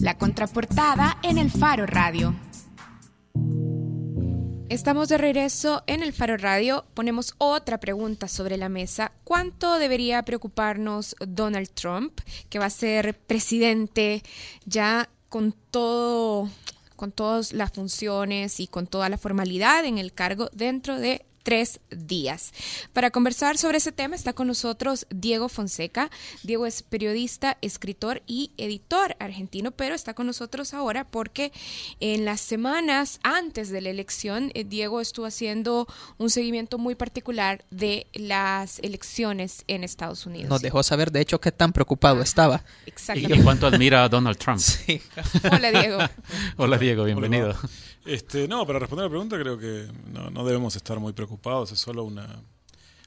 La 0.00 0.18
contraportada 0.18 1.18
en 1.22 1.38
el 1.38 1.50
Faro 1.50 1.86
Radio. 1.86 2.34
Estamos 4.68 5.08
de 5.08 5.16
regreso 5.16 5.82
en 5.86 6.02
el 6.02 6.12
Faro 6.12 6.36
Radio. 6.36 6.84
Ponemos 6.92 7.34
otra 7.38 7.80
pregunta 7.80 8.28
sobre 8.28 8.58
la 8.58 8.68
mesa. 8.68 9.12
¿Cuánto 9.24 9.78
debería 9.78 10.22
preocuparnos 10.22 11.16
Donald 11.26 11.70
Trump, 11.70 12.20
que 12.50 12.58
va 12.58 12.66
a 12.66 12.70
ser 12.70 13.18
presidente 13.18 14.22
ya 14.66 15.08
con 15.28 15.54
todo 15.70 16.50
con 16.96 17.12
todas 17.12 17.52
las 17.52 17.72
funciones 17.72 18.58
y 18.60 18.66
con 18.66 18.86
toda 18.86 19.08
la 19.08 19.18
formalidad 19.18 19.84
en 19.84 19.98
el 19.98 20.12
cargo 20.12 20.48
dentro 20.52 20.98
de 20.98 21.26
tres 21.46 21.78
días. 21.90 22.52
Para 22.92 23.12
conversar 23.12 23.56
sobre 23.56 23.78
ese 23.78 23.92
tema 23.92 24.16
está 24.16 24.32
con 24.32 24.48
nosotros 24.48 25.06
Diego 25.10 25.48
Fonseca. 25.48 26.10
Diego 26.42 26.66
es 26.66 26.82
periodista, 26.82 27.56
escritor 27.62 28.24
y 28.26 28.50
editor 28.56 29.14
argentino, 29.20 29.70
pero 29.70 29.94
está 29.94 30.12
con 30.12 30.26
nosotros 30.26 30.74
ahora 30.74 31.04
porque 31.04 31.52
en 32.00 32.24
las 32.24 32.40
semanas 32.40 33.20
antes 33.22 33.70
de 33.70 33.80
la 33.80 33.90
elección, 33.90 34.50
eh, 34.54 34.64
Diego 34.64 35.00
estuvo 35.00 35.24
haciendo 35.24 35.86
un 36.18 36.30
seguimiento 36.30 36.78
muy 36.78 36.96
particular 36.96 37.64
de 37.70 38.08
las 38.12 38.80
elecciones 38.80 39.62
en 39.68 39.84
Estados 39.84 40.26
Unidos. 40.26 40.50
Nos 40.50 40.62
dejó 40.62 40.82
saber, 40.82 41.12
de 41.12 41.20
hecho, 41.20 41.40
qué 41.40 41.52
tan 41.52 41.72
preocupado 41.72 42.22
estaba. 42.22 42.64
Exactamente. 42.86 43.38
Y 43.38 43.44
cuánto 43.44 43.68
admira 43.68 44.02
a 44.02 44.08
Donald 44.08 44.36
Trump. 44.36 44.60
Hola, 45.52 45.70
Diego. 45.70 45.98
Hola, 46.56 46.76
Diego, 46.76 47.04
bienvenido. 47.04 47.54
Este, 48.06 48.46
no, 48.46 48.66
para 48.66 48.78
responder 48.78 49.04
a 49.04 49.06
la 49.06 49.10
pregunta 49.10 49.38
creo 49.38 49.58
que 49.58 49.88
no, 50.12 50.44
debemos 50.44 50.76
estar 50.76 51.00
muy 51.00 51.12
preocupados, 51.12 51.72
es 51.72 51.80
solo 51.80 52.04
una, 52.04 52.40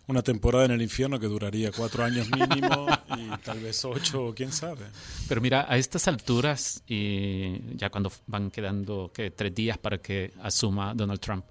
una 0.08 0.22
temporada 0.22 0.66
en 0.66 0.72
el 0.72 0.82
infierno 0.82 1.20
que 1.20 1.28
duraría 1.28 1.72
cuatro 1.72 2.04
años 2.04 2.28
mínimo 2.30 2.88
y 3.18 3.30
tal 3.38 3.60
vez 3.60 3.84
ocho, 3.86 4.34
quién 4.36 4.52
sabe. 4.52 4.86
Pero 5.28 5.40
mira, 5.40 5.66
a 5.70 5.78
estas 5.78 6.08
alturas, 6.08 6.84
y 6.88 7.78
ya 7.78 7.90
cuando 7.90 8.12
van 8.28 8.52
quedando 8.52 9.10
¿qué? 9.14 9.32
tres 9.32 9.56
días 9.56 9.78
para 9.78 10.00
que 10.00 10.34
asuma 10.42 10.94
Donald 10.94 11.22
Trump, 11.22 11.46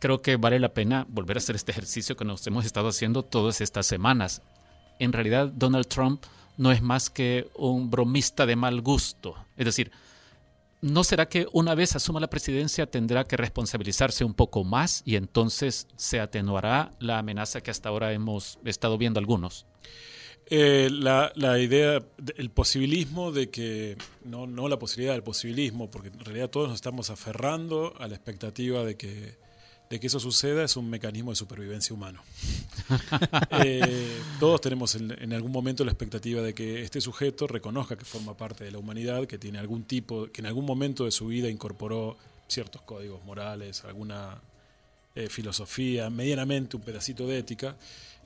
creo 0.00 0.22
que 0.22 0.36
vale 0.36 0.58
la 0.58 0.72
pena 0.72 1.06
volver 1.08 1.36
a 1.36 1.38
hacer 1.38 1.56
este 1.56 1.72
ejercicio 1.72 2.16
que 2.16 2.24
nos 2.24 2.46
hemos 2.46 2.64
estado 2.64 2.88
haciendo 2.88 3.24
todas 3.24 3.60
estas 3.60 3.86
semanas. 3.86 4.40
En 4.98 5.12
realidad, 5.12 5.48
Donald 5.48 5.86
Trump 5.86 6.24
no 6.56 6.72
es 6.72 6.80
más 6.80 7.10
que 7.10 7.50
un 7.54 7.90
bromista 7.90 8.46
de 8.46 8.56
mal 8.56 8.80
gusto. 8.80 9.34
Es 9.56 9.66
decir, 9.66 9.92
¿no 10.80 11.04
será 11.04 11.28
que 11.28 11.46
una 11.52 11.74
vez 11.74 11.96
asuma 11.96 12.20
la 12.20 12.30
presidencia 12.30 12.86
tendrá 12.86 13.24
que 13.24 13.36
responsabilizarse 13.36 14.24
un 14.24 14.34
poco 14.34 14.64
más 14.64 15.02
y 15.04 15.16
entonces 15.16 15.88
se 15.96 16.20
atenuará 16.20 16.94
la 17.00 17.18
amenaza 17.18 17.60
que 17.60 17.70
hasta 17.70 17.88
ahora 17.88 18.12
hemos 18.12 18.58
estado 18.64 18.98
viendo 18.98 19.18
algunos? 19.20 19.66
Eh, 20.50 20.88
la, 20.90 21.58
idea, 21.58 22.02
el 22.36 22.50
posibilismo 22.50 23.32
de 23.32 23.50
que, 23.50 23.98
no, 24.24 24.46
no 24.46 24.68
la 24.68 24.78
posibilidad, 24.78 25.14
el 25.14 25.22
posibilismo, 25.22 25.90
porque 25.90 26.08
en 26.08 26.20
realidad 26.20 26.48
todos 26.48 26.68
nos 26.68 26.76
estamos 26.76 27.10
aferrando 27.10 27.92
a 27.98 28.08
la 28.08 28.14
expectativa 28.14 28.82
de 28.82 28.96
que 28.96 29.36
de 29.90 29.98
que 29.98 30.06
eso 30.06 30.20
suceda 30.20 30.64
es 30.64 30.76
un 30.76 30.88
mecanismo 30.90 31.30
de 31.30 31.36
supervivencia 31.36 31.94
humano. 31.94 32.22
Eh, 33.64 34.20
todos 34.38 34.60
tenemos 34.60 34.94
en, 34.94 35.32
algún 35.32 35.50
momento 35.50 35.84
la 35.84 35.90
expectativa 35.90 36.40
de 36.40 36.54
que 36.54 36.82
este 36.82 37.00
sujeto 37.00 37.46
reconozca 37.46 37.96
que 37.96 38.04
forma 38.04 38.36
parte 38.36 38.64
de 38.64 38.70
la 38.70 38.78
humanidad, 38.78 39.26
que 39.26 39.36
tiene 39.36 39.58
algún 39.58 39.84
tipo, 39.84 40.30
que 40.30 40.40
en 40.40 40.46
algún 40.46 40.64
momento 40.64 41.04
de 41.04 41.10
su 41.10 41.26
vida 41.26 41.48
incorporó 41.48 42.16
ciertos 42.46 42.82
códigos 42.82 43.22
morales, 43.24 43.84
alguna 43.84 44.40
eh, 45.14 45.28
filosofía, 45.28 46.08
medianamente 46.08 46.76
un 46.76 46.82
pedacito 46.82 47.26
de 47.26 47.38
ética, 47.38 47.76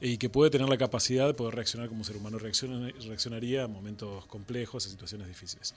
y 0.01 0.19
que 0.19 0.29
puede 0.29 0.51
tener 0.51 0.69
la 0.69 0.77
capacidad 0.77 1.27
de 1.27 1.35
poder 1.35 1.55
reaccionar 1.55 1.89
como 1.89 2.05
ser 2.05 2.17
humano 2.17 2.39
reaccionaría 2.39 3.65
a 3.65 3.69
momentos 3.69 4.27
complejos, 4.27 4.87
a 4.87 4.91
situaciones 4.91 5.29
difíciles. 5.29 5.75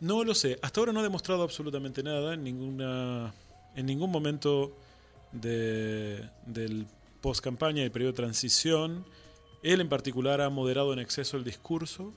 No 0.00 0.24
lo 0.24 0.34
sé, 0.34 0.58
hasta 0.62 0.80
ahora 0.80 0.92
no 0.92 1.00
ha 1.00 1.02
demostrado 1.02 1.42
absolutamente 1.42 2.02
nada, 2.02 2.34
en, 2.34 2.44
ninguna, 2.44 3.34
en 3.76 3.86
ningún 3.86 4.10
momento 4.10 4.72
de, 5.34 6.28
del 6.46 6.86
post-campaña 7.20 7.84
y 7.84 7.90
periodo 7.90 8.12
de 8.12 8.16
transición. 8.16 9.04
Él 9.62 9.80
en 9.80 9.88
particular 9.88 10.40
ha 10.40 10.50
moderado 10.50 10.92
en 10.92 10.98
exceso 10.98 11.36
el 11.36 11.44
discurso. 11.44 12.12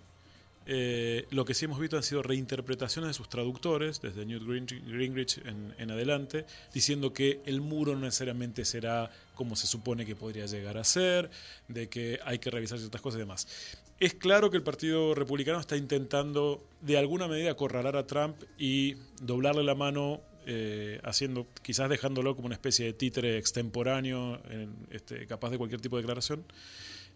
Eh, 0.69 1.25
lo 1.29 1.45
que 1.45 1.53
sí 1.53 1.63
hemos 1.63 1.79
visto 1.79 1.95
han 1.95 2.03
sido 2.03 2.21
reinterpretaciones 2.21 3.07
de 3.07 3.13
sus 3.13 3.29
traductores, 3.29 4.01
desde 4.01 4.25
Newt 4.25 4.69
Gingrich 4.69 5.37
en, 5.45 5.73
en, 5.77 5.91
adelante, 5.91 6.45
diciendo 6.73 7.13
que 7.13 7.39
el 7.45 7.61
muro 7.61 7.93
no 7.93 8.01
necesariamente 8.01 8.65
será 8.65 9.09
como 9.33 9.55
se 9.55 9.65
supone 9.65 10.05
que 10.05 10.17
podría 10.17 10.45
llegar 10.45 10.77
a 10.77 10.83
ser, 10.83 11.29
de 11.69 11.87
que 11.87 12.19
hay 12.25 12.39
que 12.39 12.51
revisar 12.51 12.79
ciertas 12.79 12.99
cosas 12.99 13.19
y 13.19 13.21
demás. 13.21 13.47
Es 13.99 14.13
claro 14.13 14.51
que 14.51 14.57
el 14.57 14.63
Partido 14.63 15.15
Republicano 15.15 15.59
está 15.59 15.77
intentando 15.77 16.67
de 16.81 16.97
alguna 16.97 17.29
medida 17.29 17.51
acorralar 17.51 17.95
a 17.95 18.05
Trump 18.05 18.35
y 18.59 18.95
doblarle 19.21 19.63
la 19.63 19.73
mano 19.73 20.19
eh, 20.49 21.01
haciendo, 21.03 21.45
quizás 21.61 21.89
dejándolo 21.89 22.33
como 22.33 22.45
una 22.45 22.55
especie 22.55 22.85
de 22.85 22.93
títere 22.93 23.37
extemporáneo, 23.37 24.41
este, 24.91 25.27
capaz 25.27 25.49
de 25.49 25.57
cualquier 25.57 25.81
tipo 25.81 25.97
de 25.97 26.03
declaración, 26.03 26.45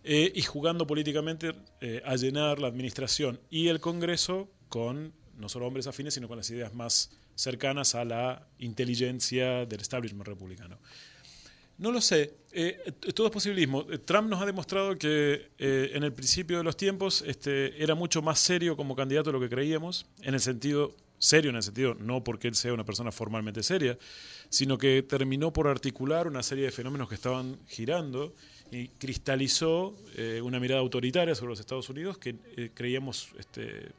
eh, 0.04 0.34
y 0.36 0.42
jugando 0.42 0.86
políticamente 0.86 1.54
eh, 1.80 2.02
a 2.04 2.18
llenar 2.18 2.60
la 2.60 2.68
administración 2.68 3.40
y 3.50 3.70
el 3.70 3.80
Congreso 3.80 4.50
con 4.68 5.14
no 5.38 5.48
solo 5.48 5.66
hombres 5.66 5.88
afines, 5.88 6.14
sino 6.14 6.28
con 6.28 6.36
las 6.36 6.50
ideas 6.50 6.74
más 6.74 7.10
cercanas 7.36 7.96
a 7.96 8.04
la 8.04 8.46
inteligencia 8.60 9.66
del 9.66 9.80
establishment 9.80 10.28
republicano. 10.28 10.78
No 11.78 11.90
lo 11.94 12.02
sé, 12.02 12.34
todo 13.16 13.28
es 13.28 13.34
posibilismo. 13.34 13.86
Trump 14.04 14.30
nos 14.30 14.42
ha 14.42 14.46
demostrado 14.46 14.98
que 14.98 15.52
en 15.58 16.04
el 16.04 16.12
principio 16.12 16.58
de 16.58 16.64
los 16.66 16.76
tiempos 16.76 17.24
este, 17.26 17.82
era 17.82 17.96
mucho 17.96 18.22
más 18.22 18.40
serio 18.40 18.76
como 18.76 18.94
candidato 18.94 19.30
de 19.30 19.34
lo 19.34 19.40
que 19.40 19.50
creíamos, 19.50 20.06
en 20.22 20.34
el 20.34 20.42
sentido 20.42 20.96
serio 21.22 21.52
en 21.52 21.56
el 21.56 21.62
sentido, 21.62 21.94
no 21.94 22.24
porque 22.24 22.48
él 22.48 22.56
sea 22.56 22.74
una 22.74 22.84
persona 22.84 23.12
formalmente 23.12 23.62
seria, 23.62 23.98
sino 24.50 24.80
que 24.80 25.04
terminó 25.04 25.54
por 25.54 25.68
articular 25.68 26.28
una 26.28 26.42
serie 26.42 26.66
de 26.66 26.72
fenómenos 26.72 27.08
que 27.08 27.16
estaban 27.16 27.60
girando 27.68 28.34
y 28.72 28.88
cristalizó 28.88 29.96
eh, 30.18 30.42
una 30.44 30.60
mirada 30.60 30.82
autoritaria 30.82 31.36
sobre 31.36 31.52
los 31.52 31.60
Estados 31.60 31.88
Unidos 31.90 32.18
que 32.18 32.36
eh, 32.58 32.72
creíamos 32.74 33.30
este, 33.38 33.90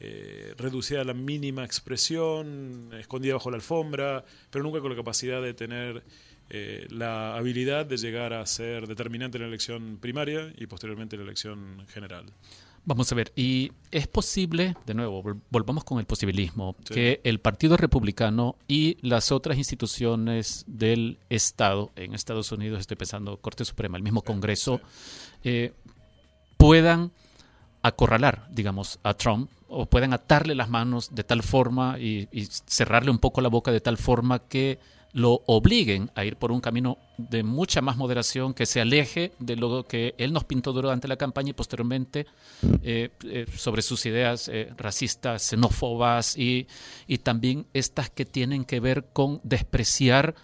eh, 0.00 0.54
reducida 0.58 1.02
a 1.02 1.04
la 1.04 1.14
mínima 1.14 1.64
expresión, 1.64 2.90
escondida 2.98 3.34
bajo 3.34 3.50
la 3.50 3.58
alfombra, 3.58 4.24
pero 4.50 4.64
nunca 4.64 4.80
con 4.80 4.90
la 4.90 4.96
capacidad 4.96 5.40
de 5.40 5.54
tener 5.54 6.02
la 6.90 7.34
habilidad 7.36 7.86
de 7.86 7.96
llegar 7.96 8.32
a 8.32 8.46
ser 8.46 8.86
determinante 8.86 9.36
en 9.36 9.42
la 9.42 9.48
elección 9.48 9.98
primaria 10.00 10.52
y 10.56 10.66
posteriormente 10.66 11.16
en 11.16 11.22
la 11.22 11.26
elección 11.26 11.84
general. 11.88 12.26
Vamos 12.88 13.10
a 13.10 13.16
ver, 13.16 13.32
y 13.34 13.72
es 13.90 14.06
posible, 14.06 14.76
de 14.86 14.94
nuevo, 14.94 15.20
volvamos 15.50 15.82
con 15.82 15.98
el 15.98 16.04
posibilismo, 16.04 16.76
que 16.84 17.20
el 17.24 17.40
Partido 17.40 17.76
Republicano 17.76 18.54
y 18.68 18.96
las 19.00 19.32
otras 19.32 19.58
instituciones 19.58 20.64
del 20.68 21.18
Estado, 21.28 21.90
en 21.96 22.14
Estados 22.14 22.52
Unidos, 22.52 22.78
estoy 22.78 22.96
pensando 22.96 23.38
Corte 23.38 23.64
Suprema, 23.64 23.96
el 23.96 24.04
mismo 24.04 24.22
Congreso, 24.22 24.80
eh, 25.42 25.72
puedan 26.56 27.10
acorralar, 27.82 28.46
digamos, 28.52 29.00
a 29.02 29.14
Trump 29.14 29.50
o 29.66 29.86
puedan 29.86 30.12
atarle 30.12 30.54
las 30.54 30.70
manos 30.70 31.12
de 31.12 31.24
tal 31.24 31.42
forma 31.42 31.98
y 31.98 32.28
cerrarle 32.66 33.10
un 33.10 33.18
poco 33.18 33.40
la 33.40 33.48
boca 33.48 33.72
de 33.72 33.80
tal 33.80 33.96
forma 33.96 34.38
que 34.38 34.78
lo 35.16 35.42
obliguen 35.46 36.10
a 36.14 36.26
ir 36.26 36.36
por 36.36 36.52
un 36.52 36.60
camino 36.60 36.98
de 37.16 37.42
mucha 37.42 37.80
más 37.80 37.96
moderación, 37.96 38.52
que 38.52 38.66
se 38.66 38.82
aleje 38.82 39.32
de 39.38 39.56
lo 39.56 39.82
que 39.84 40.14
él 40.18 40.30
nos 40.30 40.44
pintó 40.44 40.74
durante 40.74 41.08
la 41.08 41.16
campaña 41.16 41.50
y 41.50 41.52
posteriormente 41.54 42.26
eh, 42.82 43.08
eh, 43.24 43.46
sobre 43.56 43.80
sus 43.80 44.04
ideas 44.04 44.50
eh, 44.52 44.68
racistas, 44.76 45.40
xenófobas 45.40 46.36
y, 46.36 46.66
y, 47.06 47.16
también 47.16 47.66
estas 47.72 48.10
que 48.10 48.26
tienen 48.26 48.66
que 48.66 48.78
ver 48.78 49.06
con 49.14 49.40
despreciar 49.42 50.34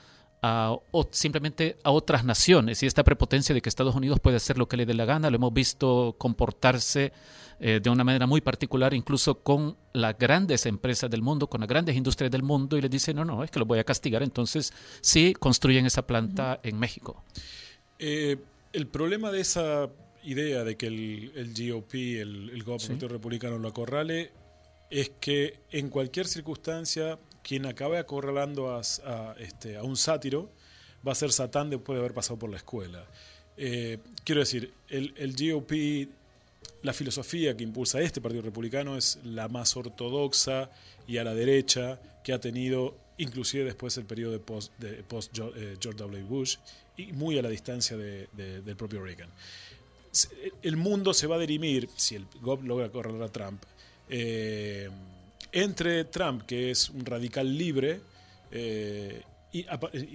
a, 0.42 0.76
o 0.90 1.08
simplemente 1.10 1.76
a 1.84 1.92
otras 1.92 2.24
naciones. 2.24 2.82
Y 2.82 2.86
esta 2.86 3.04
prepotencia 3.04 3.54
de 3.54 3.62
que 3.62 3.68
Estados 3.68 3.94
Unidos 3.94 4.20
puede 4.20 4.36
hacer 4.36 4.58
lo 4.58 4.68
que 4.68 4.76
le 4.76 4.84
dé 4.84 4.94
la 4.94 5.04
gana, 5.04 5.30
lo 5.30 5.36
hemos 5.36 5.54
visto 5.54 6.16
comportarse 6.18 7.12
eh, 7.60 7.78
de 7.80 7.90
una 7.90 8.02
manera 8.02 8.26
muy 8.26 8.40
particular, 8.40 8.92
incluso 8.92 9.36
con 9.36 9.76
las 9.92 10.18
grandes 10.18 10.66
empresas 10.66 11.08
del 11.08 11.22
mundo, 11.22 11.46
con 11.46 11.60
las 11.60 11.68
grandes 11.68 11.94
industrias 11.94 12.30
del 12.30 12.42
mundo, 12.42 12.76
y 12.76 12.82
les 12.82 12.90
dice, 12.90 13.14
no, 13.14 13.24
no, 13.24 13.44
es 13.44 13.50
que 13.52 13.60
lo 13.60 13.66
voy 13.66 13.78
a 13.78 13.84
castigar, 13.84 14.22
entonces 14.24 14.72
sí 15.00 15.32
construyen 15.32 15.86
esa 15.86 16.04
planta 16.04 16.58
en 16.64 16.76
México. 16.76 17.22
Eh, 18.00 18.36
el 18.72 18.88
problema 18.88 19.30
de 19.30 19.40
esa 19.40 19.88
idea 20.24 20.64
de 20.64 20.76
que 20.76 20.88
el, 20.88 21.32
el 21.36 21.52
GOP, 21.54 21.94
el, 21.94 22.50
el 22.50 22.64
gobierno 22.64 23.06
republicano 23.06 23.58
lo 23.58 23.68
acorrale, 23.68 24.32
es 24.90 25.12
que 25.20 25.60
en 25.70 25.88
cualquier 25.88 26.26
circunstancia 26.26 27.18
quien 27.42 27.66
acabe 27.66 27.98
acorralando 27.98 28.74
a, 28.74 28.80
este, 29.38 29.76
a 29.76 29.82
un 29.82 29.96
sátiro 29.96 30.50
va 31.06 31.12
a 31.12 31.14
ser 31.14 31.32
Satán 31.32 31.70
después 31.70 31.96
de 31.96 32.00
haber 32.00 32.14
pasado 32.14 32.38
por 32.38 32.50
la 32.50 32.56
escuela. 32.56 33.04
Eh, 33.56 33.98
quiero 34.24 34.40
decir, 34.40 34.72
el, 34.88 35.14
el 35.16 35.34
GOP 35.34 35.72
la 36.82 36.92
filosofía 36.92 37.56
que 37.56 37.62
impulsa 37.62 38.00
este 38.00 38.20
Partido 38.20 38.42
Republicano 38.42 38.96
es 38.96 39.18
la 39.24 39.48
más 39.48 39.76
ortodoxa 39.76 40.70
y 41.06 41.18
a 41.18 41.24
la 41.24 41.34
derecha 41.34 42.00
que 42.24 42.32
ha 42.32 42.40
tenido 42.40 42.96
inclusive 43.18 43.64
después 43.64 43.94
del 43.94 44.04
periodo 44.04 44.32
de 44.32 44.38
post, 44.40 44.72
de 44.78 45.02
post 45.04 45.36
eh, 45.38 45.76
George 45.80 45.98
W. 45.98 46.24
Bush 46.24 46.56
y 46.96 47.12
muy 47.12 47.38
a 47.38 47.42
la 47.42 47.48
distancia 47.48 47.96
del 47.96 48.76
propio 48.76 49.02
Reagan. 49.02 49.28
El 50.62 50.76
mundo 50.76 51.14
se 51.14 51.26
va 51.26 51.36
a 51.36 51.38
dirimir, 51.38 51.88
si 51.96 52.16
el 52.16 52.26
GOP 52.40 52.64
logra 52.64 52.90
correr 52.90 53.20
a 53.22 53.28
Trump, 53.28 53.62
eh, 54.10 54.90
entre 55.52 56.04
Trump, 56.04 56.42
que 56.42 56.70
es 56.70 56.90
un 56.90 57.04
radical 57.04 57.56
libre, 57.56 58.00
eh, 58.50 59.22
y, 59.52 59.66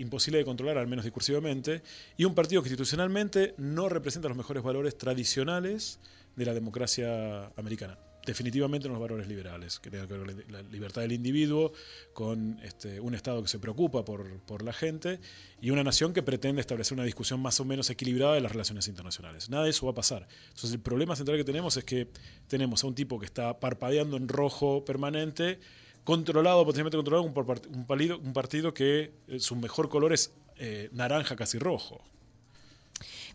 imposible 0.01 0.39
de 0.39 0.45
controlar, 0.45 0.78
al 0.78 0.88
menos 0.88 1.06
discursivamente, 1.06 1.84
y 2.18 2.25
un 2.25 2.34
partido 2.34 2.62
que 2.63 2.69
institucionalmente 2.69 3.54
no 3.57 3.88
representa 3.88 4.28
los 4.28 4.38
mejores 4.38 4.63
valores 4.63 4.98
tradicionales 4.98 6.00
de 6.36 6.45
la 6.45 6.54
democracia 6.54 7.51
americana 7.56 7.98
definitivamente 8.27 8.88
unos 8.88 9.00
valores 9.00 9.27
liberales, 9.27 9.79
que 9.79 9.89
tengan 9.89 10.07
que 10.07 10.18
ver 10.18 10.35
con 10.35 10.53
la 10.53 10.62
libertad 10.63 11.01
del 11.01 11.13
individuo, 11.13 11.71
con 12.13 12.59
este, 12.62 13.00
un 13.00 13.15
Estado 13.15 13.41
que 13.41 13.47
se 13.47 13.57
preocupa 13.57 14.03
por, 14.03 14.39
por, 14.41 14.63
la 14.63 14.74
gente 14.74 15.19
y 15.62 15.69
una 15.71 15.83
nación 15.83 16.13
que 16.13 16.21
pretende 16.21 16.59
establecer 16.59 16.95
una 16.95 17.06
discusión 17.06 17.41
más 17.41 17.59
o 17.62 17.65
menos 17.65 17.89
equilibrada 17.89 18.35
de 18.35 18.41
las 18.41 18.51
relaciones 18.51 18.88
internacionales. 18.89 19.50
Nada 19.50 19.63
de 19.63 19.69
eso 19.69 19.85
va 19.85 19.94
a 19.94 19.95
pasar. 19.95 20.27
Entonces 20.50 20.74
el 20.74 20.81
problema 20.81 21.15
central 21.15 21.38
que 21.38 21.45
tenemos 21.45 21.77
es 21.77 21.85
que 21.85 22.09
tenemos 22.47 22.83
a 22.83 22.88
un 22.88 22.95
tipo 22.95 23.18
que 23.18 23.25
está 23.25 23.59
parpadeando 23.59 24.18
en 24.18 24.27
rojo 24.27 24.83
permanente, 24.83 25.59
controlado, 26.03 26.65
potencialmente 26.65 26.97
controlado, 26.97 27.33
por 27.33 27.62
un, 27.69 27.85
partido, 27.85 28.19
un 28.19 28.33
partido 28.33 28.74
que 28.74 29.13
eh, 29.27 29.39
su 29.39 29.56
mejor 29.56 29.88
color 29.88 30.12
es 30.12 30.33
eh, 30.57 30.89
naranja 30.91 31.38
casi 31.38 31.59
rojo. 31.59 32.03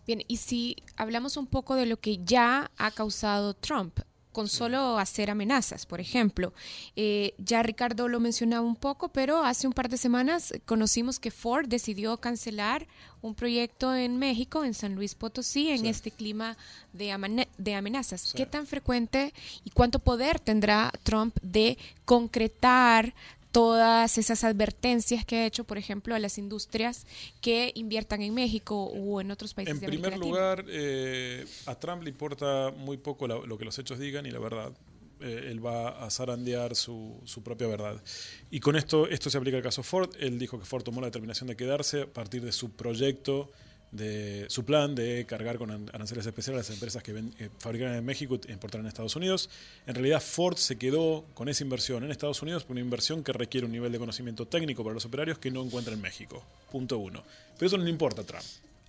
Bien, 0.05 0.23
y 0.27 0.37
si 0.37 0.75
hablamos 0.97 1.37
un 1.37 1.47
poco 1.47 1.75
de 1.75 1.87
lo 1.87 1.97
que 1.97 2.23
ya 2.23 2.69
ha 2.77 2.91
causado 2.91 3.53
Trump, 3.53 3.99
con 4.33 4.49
solo 4.49 4.99
hacer 4.99 5.29
amenazas, 5.29 5.85
por 5.85 6.01
ejemplo. 6.01 6.53
Eh, 6.97 7.33
ya 7.37 7.63
Ricardo 7.63 8.09
lo 8.09 8.19
mencionaba 8.19 8.65
un 8.65 8.75
poco, 8.75 9.09
pero 9.09 9.45
hace 9.45 9.67
un 9.67 9.73
par 9.73 9.87
de 9.87 9.97
semanas 9.97 10.53
conocimos 10.65 11.19
que 11.19 11.31
Ford 11.31 11.67
decidió 11.67 12.17
cancelar 12.17 12.87
un 13.21 13.35
proyecto 13.35 13.95
en 13.95 14.17
México, 14.17 14.65
en 14.65 14.73
San 14.73 14.95
Luis 14.95 15.15
Potosí, 15.15 15.69
en 15.69 15.85
este 15.85 16.11
clima 16.11 16.57
de, 16.91 17.47
de 17.57 17.75
amenazas. 17.75 18.33
¿Qué 18.35 18.45
tan 18.45 18.67
frecuente 18.67 19.33
y 19.63 19.69
cuánto 19.69 19.99
poder 19.99 20.41
tendrá 20.41 20.91
Trump 21.03 21.37
de 21.41 21.77
concretar 22.03 23.13
todas 23.53 24.17
esas 24.17 24.43
advertencias 24.43 25.23
que 25.25 25.37
ha 25.37 25.45
hecho, 25.45 25.63
por 25.63 25.77
ejemplo, 25.77 26.15
a 26.15 26.19
las 26.19 26.39
industrias 26.39 27.05
que 27.39 27.71
inviertan 27.75 28.23
en 28.23 28.33
México 28.33 28.85
o 28.85 29.21
en 29.21 29.29
otros 29.29 29.53
países. 29.53 29.75
En 29.75 29.79
primer 29.79 30.17
lugar, 30.17 30.65
eh, 30.67 31.45
a 31.67 31.75
Trump 31.75 32.03
le 32.03 32.09
importa 32.09 32.73
muy 32.75 32.97
poco 32.97 33.27
lo 33.27 33.57
que 33.57 33.63
los 33.63 33.77
hechos 33.77 33.99
digan 33.99 34.25
y 34.25 34.31
la 34.31 34.39
verdad. 34.39 34.73
Eh, 35.21 35.51
él 35.51 35.65
va 35.65 36.03
a 36.03 36.09
zarandear 36.09 36.75
su, 36.75 37.21
su, 37.23 37.43
propia 37.43 37.67
verdad. 37.67 38.03
Y 38.51 38.59
con 38.59 38.75
esto, 38.75 39.07
esto 39.07 39.29
se 39.29 39.37
aplica 39.37 39.55
al 39.55 39.63
caso 39.63 39.81
Ford. 39.83 40.09
Él 40.19 40.37
dijo 40.37 40.59
que 40.59 40.65
Ford 40.65 40.83
tomó 40.83 40.99
la 40.99 41.07
determinación 41.07 41.47
de 41.47 41.55
quedarse 41.55 42.01
a 42.01 42.07
partir 42.07 42.41
de 42.41 42.51
su 42.51 42.71
proyecto 42.71 43.49
de 43.93 44.45
su 44.49 44.65
plan 44.65 44.95
de 44.95 45.25
cargar 45.25 45.59
con 45.59 45.69
aranceles 45.93 46.25
especiales 46.25 46.57
a 46.57 46.61
las 46.63 46.69
empresas 46.71 47.03
que, 47.03 47.49
fabrican 47.59 47.93
en 47.93 48.03
México 48.03 48.39
e 48.47 48.51
importan 48.51 48.81
en 48.81 48.87
Estados 48.87 49.15
Unidos. 49.15 49.51
En 49.85 49.93
realidad 49.93 50.19
Ford 50.19 50.57
se 50.57 50.77
quedó 50.77 51.25
con 51.35 51.47
esa 51.47 51.63
inversión 51.63 52.03
en 52.03 52.09
Estados 52.09 52.41
Unidos 52.41 52.63
por 52.63 52.71
una 52.71 52.81
inversión 52.81 53.23
que 53.23 53.31
requiere 53.31 53.65
un 53.65 53.71
nivel 53.71 53.91
de 53.91 53.99
conocimiento 53.99 54.47
técnico 54.47 54.83
para 54.83 54.95
los 54.95 55.05
operarios 55.05 55.37
que 55.37 55.51
no 55.51 55.63
encuentra 55.63 55.93
en 55.93 56.01
México. 56.01 56.43
Punto 56.71 56.97
uno. 56.97 57.23
Pero 57.53 57.67
eso 57.67 57.77
no 57.77 57.83
le 57.83 57.91
importa 57.91 58.23
a 58.23 58.25
Trump. 58.25 58.43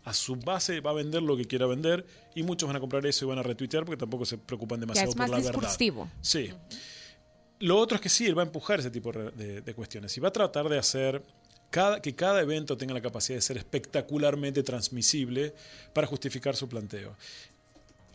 A 0.04 0.14
su 0.14 0.36
base 0.36 0.80
va 0.80 0.90
a 0.90 0.94
vender 0.94 1.22
lo 1.22 1.36
que 1.36 1.44
quiera 1.44 1.66
vender 1.66 2.04
y 2.34 2.42
muchos 2.42 2.66
van 2.66 2.76
a 2.76 2.80
comprar 2.80 3.04
eso 3.04 3.26
y 3.26 3.28
van 3.28 3.38
a 3.38 3.42
retuitear 3.42 3.84
porque 3.84 3.98
tampoco 3.98 4.24
se 4.24 4.38
preocupan 4.38 4.80
demasiado 4.80 5.10
es 5.10 5.16
más 5.16 5.30
por 5.30 5.38
la 5.38 5.42
discursivo. 5.42 6.04
verdad. 6.04 6.18
Sí. 6.22 6.50
Lo 7.60 7.78
otro 7.78 7.96
es 7.96 8.00
que 8.00 8.08
sí, 8.08 8.26
él 8.26 8.36
va 8.36 8.42
a 8.42 8.46
empujar 8.46 8.80
ese 8.80 8.90
tipo 8.90 9.12
de 9.12 9.74
cuestiones 9.74 10.16
y 10.16 10.20
va 10.20 10.28
a 10.28 10.32
tratar 10.32 10.68
de 10.68 10.78
hacer 10.78 11.22
que 12.00 12.14
cada 12.14 12.40
evento 12.40 12.76
tenga 12.76 12.94
la 12.94 13.00
capacidad 13.00 13.36
de 13.38 13.42
ser 13.42 13.56
espectacularmente 13.56 14.62
transmisible 14.62 15.54
para 15.92 16.06
justificar 16.06 16.54
su 16.54 16.68
planteo. 16.68 17.16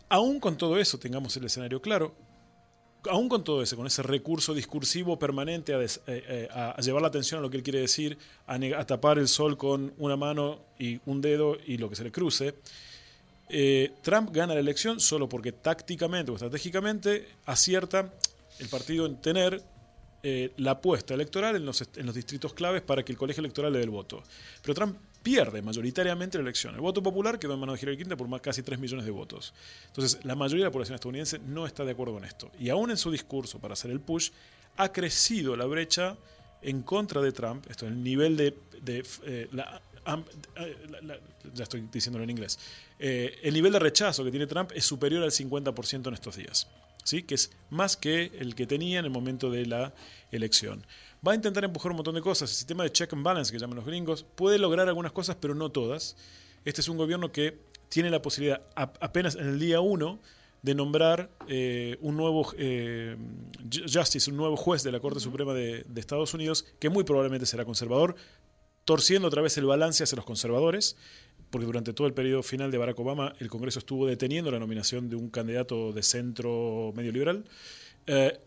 Aún 0.07 0.39
con 0.39 0.57
todo 0.57 0.77
eso, 0.77 0.97
tengamos 0.97 1.35
el 1.37 1.45
escenario 1.45 1.81
claro, 1.81 2.15
aún 3.09 3.29
con 3.29 3.43
todo 3.43 3.61
eso, 3.61 3.75
con 3.75 3.87
ese 3.87 4.01
recurso 4.01 4.53
discursivo 4.53 5.19
permanente 5.19 5.73
a, 5.73 5.81
eh, 5.81 5.89
eh, 6.07 6.47
llevar 6.81 7.01
la 7.01 7.07
atención 7.09 7.39
a 7.39 7.41
lo 7.41 7.49
que 7.49 7.57
él 7.57 7.63
quiere 7.63 7.79
decir, 7.79 8.17
a, 8.47 8.85
tapar 8.85 9.19
el 9.19 9.27
sol 9.27 9.57
con 9.57 9.93
una 9.97 10.15
mano 10.15 10.59
y 10.77 10.99
un 11.05 11.21
dedo 11.21 11.57
y 11.65 11.77
lo 11.77 11.89
que 11.89 11.95
se 11.95 12.03
le 12.03 12.11
cruce, 12.11 12.55
eh, 13.49 13.91
Trump 14.01 14.29
gana 14.31 14.53
la 14.53 14.59
elección 14.59 14.99
solo 14.99 15.27
porque 15.27 15.51
tácticamente 15.51 16.31
o 16.31 16.35
estratégicamente 16.35 17.27
acierta 17.45 18.13
el 18.59 18.67
partido 18.67 19.05
en 19.05 19.19
tener 19.21 19.63
eh, 20.21 20.51
la 20.57 20.71
apuesta 20.71 21.13
electoral 21.13 21.55
en 21.55 21.65
los, 21.65 21.79
distritos 22.13 22.53
claves 22.53 22.81
para 22.81 23.03
que 23.03 23.11
el 23.13 23.17
colegio 23.17 23.39
electoral 23.39 23.71
le 23.71 23.79
dé 23.79 23.85
el 23.85 23.89
voto. 23.89 24.21
Pero 24.61 24.73
Trump 24.73 24.97
pierde 25.23 25.61
mayoritariamente 25.61 26.37
la 26.37 26.41
elección. 26.41 26.75
El 26.75 26.81
voto 26.81 27.01
popular 27.01 27.39
quedó 27.39 27.53
en 27.53 27.59
manos 27.61 27.75
de 27.75 27.81
Hillary 27.81 27.97
Clinton 27.97 28.17
por 28.17 28.27
más 28.27 28.41
casi 28.41 28.61
3 28.61 28.79
millones 28.79 29.05
de 29.05 29.11
votos. 29.11 29.53
Entonces, 29.87 30.23
la 30.25 30.35
mayoría 30.35 30.65
de 30.65 30.69
la 30.69 30.71
población 30.73 30.95
estadounidense 30.95 31.39
no 31.39 31.65
está 31.65 31.85
de 31.85 31.91
acuerdo 31.91 32.13
con 32.13 32.25
esto. 32.25 32.51
Y 32.59 32.69
aún 32.69 32.91
en 32.91 32.97
su 32.97 33.11
discurso 33.11 33.59
para 33.59 33.73
hacer 33.73 33.91
el 33.91 34.01
push, 34.01 34.31
ha 34.75 34.91
crecido 34.91 35.55
la 35.55 35.65
brecha 35.65 36.17
en 36.61 36.81
contra 36.81 37.21
de 37.21 37.31
Trump, 37.31 37.65
esto 37.69 37.87
el 37.87 38.03
nivel 38.03 38.35
de... 38.35 38.57
de 38.81 39.03
eh, 39.25 39.47
la, 39.53 39.81
ya 41.53 41.63
estoy 41.63 41.87
diciéndolo 41.91 42.23
en 42.23 42.31
inglés. 42.31 42.59
Eh, 42.97 43.39
el 43.43 43.53
nivel 43.53 43.71
de 43.71 43.79
rechazo 43.79 44.23
que 44.23 44.31
tiene 44.31 44.47
Trump 44.47 44.71
es 44.73 44.83
superior 44.83 45.23
al 45.23 45.31
50% 45.31 46.07
en 46.07 46.13
estos 46.13 46.35
días 46.35 46.67
que 47.25 47.35
es 47.35 47.51
más 47.69 47.97
que 47.97 48.31
el 48.39 48.55
que 48.55 48.67
tenía 48.67 48.99
en 48.99 49.05
el 49.05 49.11
momento 49.11 49.49
de 49.49 49.65
la 49.65 49.93
elección. 50.31 50.85
Va 51.25 51.33
a 51.33 51.35
intentar 51.35 51.63
empujar 51.63 51.91
un 51.91 51.97
montón 51.97 52.15
de 52.15 52.21
cosas. 52.21 52.49
El 52.49 52.55
sistema 52.55 52.83
de 52.83 52.91
check 52.91 53.11
and 53.13 53.23
balance 53.23 53.51
que 53.51 53.59
llaman 53.59 53.77
los 53.77 53.85
gringos 53.85 54.25
puede 54.35 54.57
lograr 54.57 54.87
algunas 54.87 55.11
cosas, 55.11 55.35
pero 55.39 55.55
no 55.55 55.69
todas. 55.69 56.15
Este 56.65 56.81
es 56.81 56.87
un 56.87 56.97
gobierno 56.97 57.31
que 57.31 57.57
tiene 57.89 58.09
la 58.09 58.21
posibilidad 58.21 58.61
apenas 58.75 59.35
en 59.35 59.47
el 59.47 59.59
día 59.59 59.81
1 59.81 60.19
de 60.61 60.75
nombrar 60.75 61.29
eh, 61.47 61.97
un 62.01 62.15
nuevo 62.17 62.53
eh, 62.57 63.17
justice, 63.71 64.29
un 64.29 64.37
nuevo 64.37 64.55
juez 64.55 64.83
de 64.83 64.91
la 64.91 64.99
Corte 64.99 65.19
Suprema 65.19 65.53
de, 65.53 65.83
de 65.87 66.01
Estados 66.01 66.33
Unidos, 66.33 66.65
que 66.79 66.89
muy 66.89 67.03
probablemente 67.03 67.45
será 67.45 67.65
conservador, 67.65 68.15
torciendo 68.85 69.27
otra 69.27 69.41
vez 69.41 69.57
el 69.57 69.65
balance 69.65 70.03
hacia 70.03 70.15
los 70.15 70.25
conservadores 70.25 70.97
porque 71.49 71.65
durante 71.65 71.93
todo 71.93 72.07
el 72.07 72.13
periodo 72.13 72.43
final 72.43 72.71
de 72.71 72.77
Barack 72.77 72.99
Obama 72.99 73.33
el 73.39 73.49
Congreso 73.49 73.79
estuvo 73.79 74.05
deteniendo 74.05 74.51
la 74.51 74.59
nominación 74.59 75.09
de 75.09 75.15
un 75.15 75.29
candidato 75.29 75.91
de 75.91 76.03
centro 76.03 76.93
medio 76.95 77.11
liberal, 77.11 77.45
eh, 78.07 78.39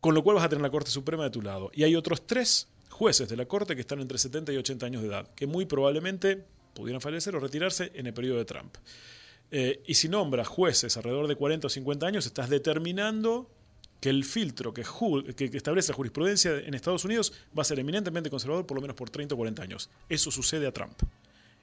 con 0.00 0.14
lo 0.14 0.22
cual 0.22 0.36
vas 0.36 0.44
a 0.44 0.48
tener 0.48 0.62
la 0.62 0.70
Corte 0.70 0.90
Suprema 0.90 1.24
de 1.24 1.30
tu 1.30 1.42
lado. 1.42 1.70
Y 1.74 1.84
hay 1.84 1.96
otros 1.96 2.26
tres 2.26 2.68
jueces 2.90 3.28
de 3.28 3.36
la 3.36 3.46
Corte 3.46 3.74
que 3.74 3.80
están 3.80 4.00
entre 4.00 4.18
70 4.18 4.52
y 4.52 4.56
80 4.56 4.86
años 4.86 5.02
de 5.02 5.08
edad, 5.08 5.28
que 5.34 5.46
muy 5.46 5.66
probablemente 5.66 6.44
pudieran 6.74 7.00
fallecer 7.00 7.34
o 7.36 7.40
retirarse 7.40 7.90
en 7.94 8.06
el 8.06 8.14
periodo 8.14 8.38
de 8.38 8.44
Trump. 8.44 8.76
Eh, 9.50 9.82
y 9.86 9.94
si 9.94 10.08
nombras 10.08 10.48
jueces 10.48 10.96
alrededor 10.96 11.28
de 11.28 11.36
40 11.36 11.66
o 11.66 11.70
50 11.70 12.06
años, 12.06 12.26
estás 12.26 12.48
determinando 12.50 13.48
que 14.00 14.10
el 14.10 14.24
filtro 14.24 14.74
que, 14.74 14.84
que, 15.34 15.56
establece 15.56 15.92
la 15.92 15.96
jurisprudencia 15.96 16.58
en 16.58 16.74
Estados 16.74 17.04
Unidos 17.04 17.32
va 17.56 17.62
a 17.62 17.64
ser 17.64 17.78
eminentemente 17.78 18.28
conservador 18.28 18.66
por 18.66 18.76
lo 18.76 18.82
menos 18.82 18.96
por 18.96 19.08
30 19.08 19.34
o 19.34 19.38
40 19.38 19.62
años. 19.62 19.88
Eso 20.08 20.30
sucede 20.30 20.66
a 20.66 20.72
Trump. 20.72 21.00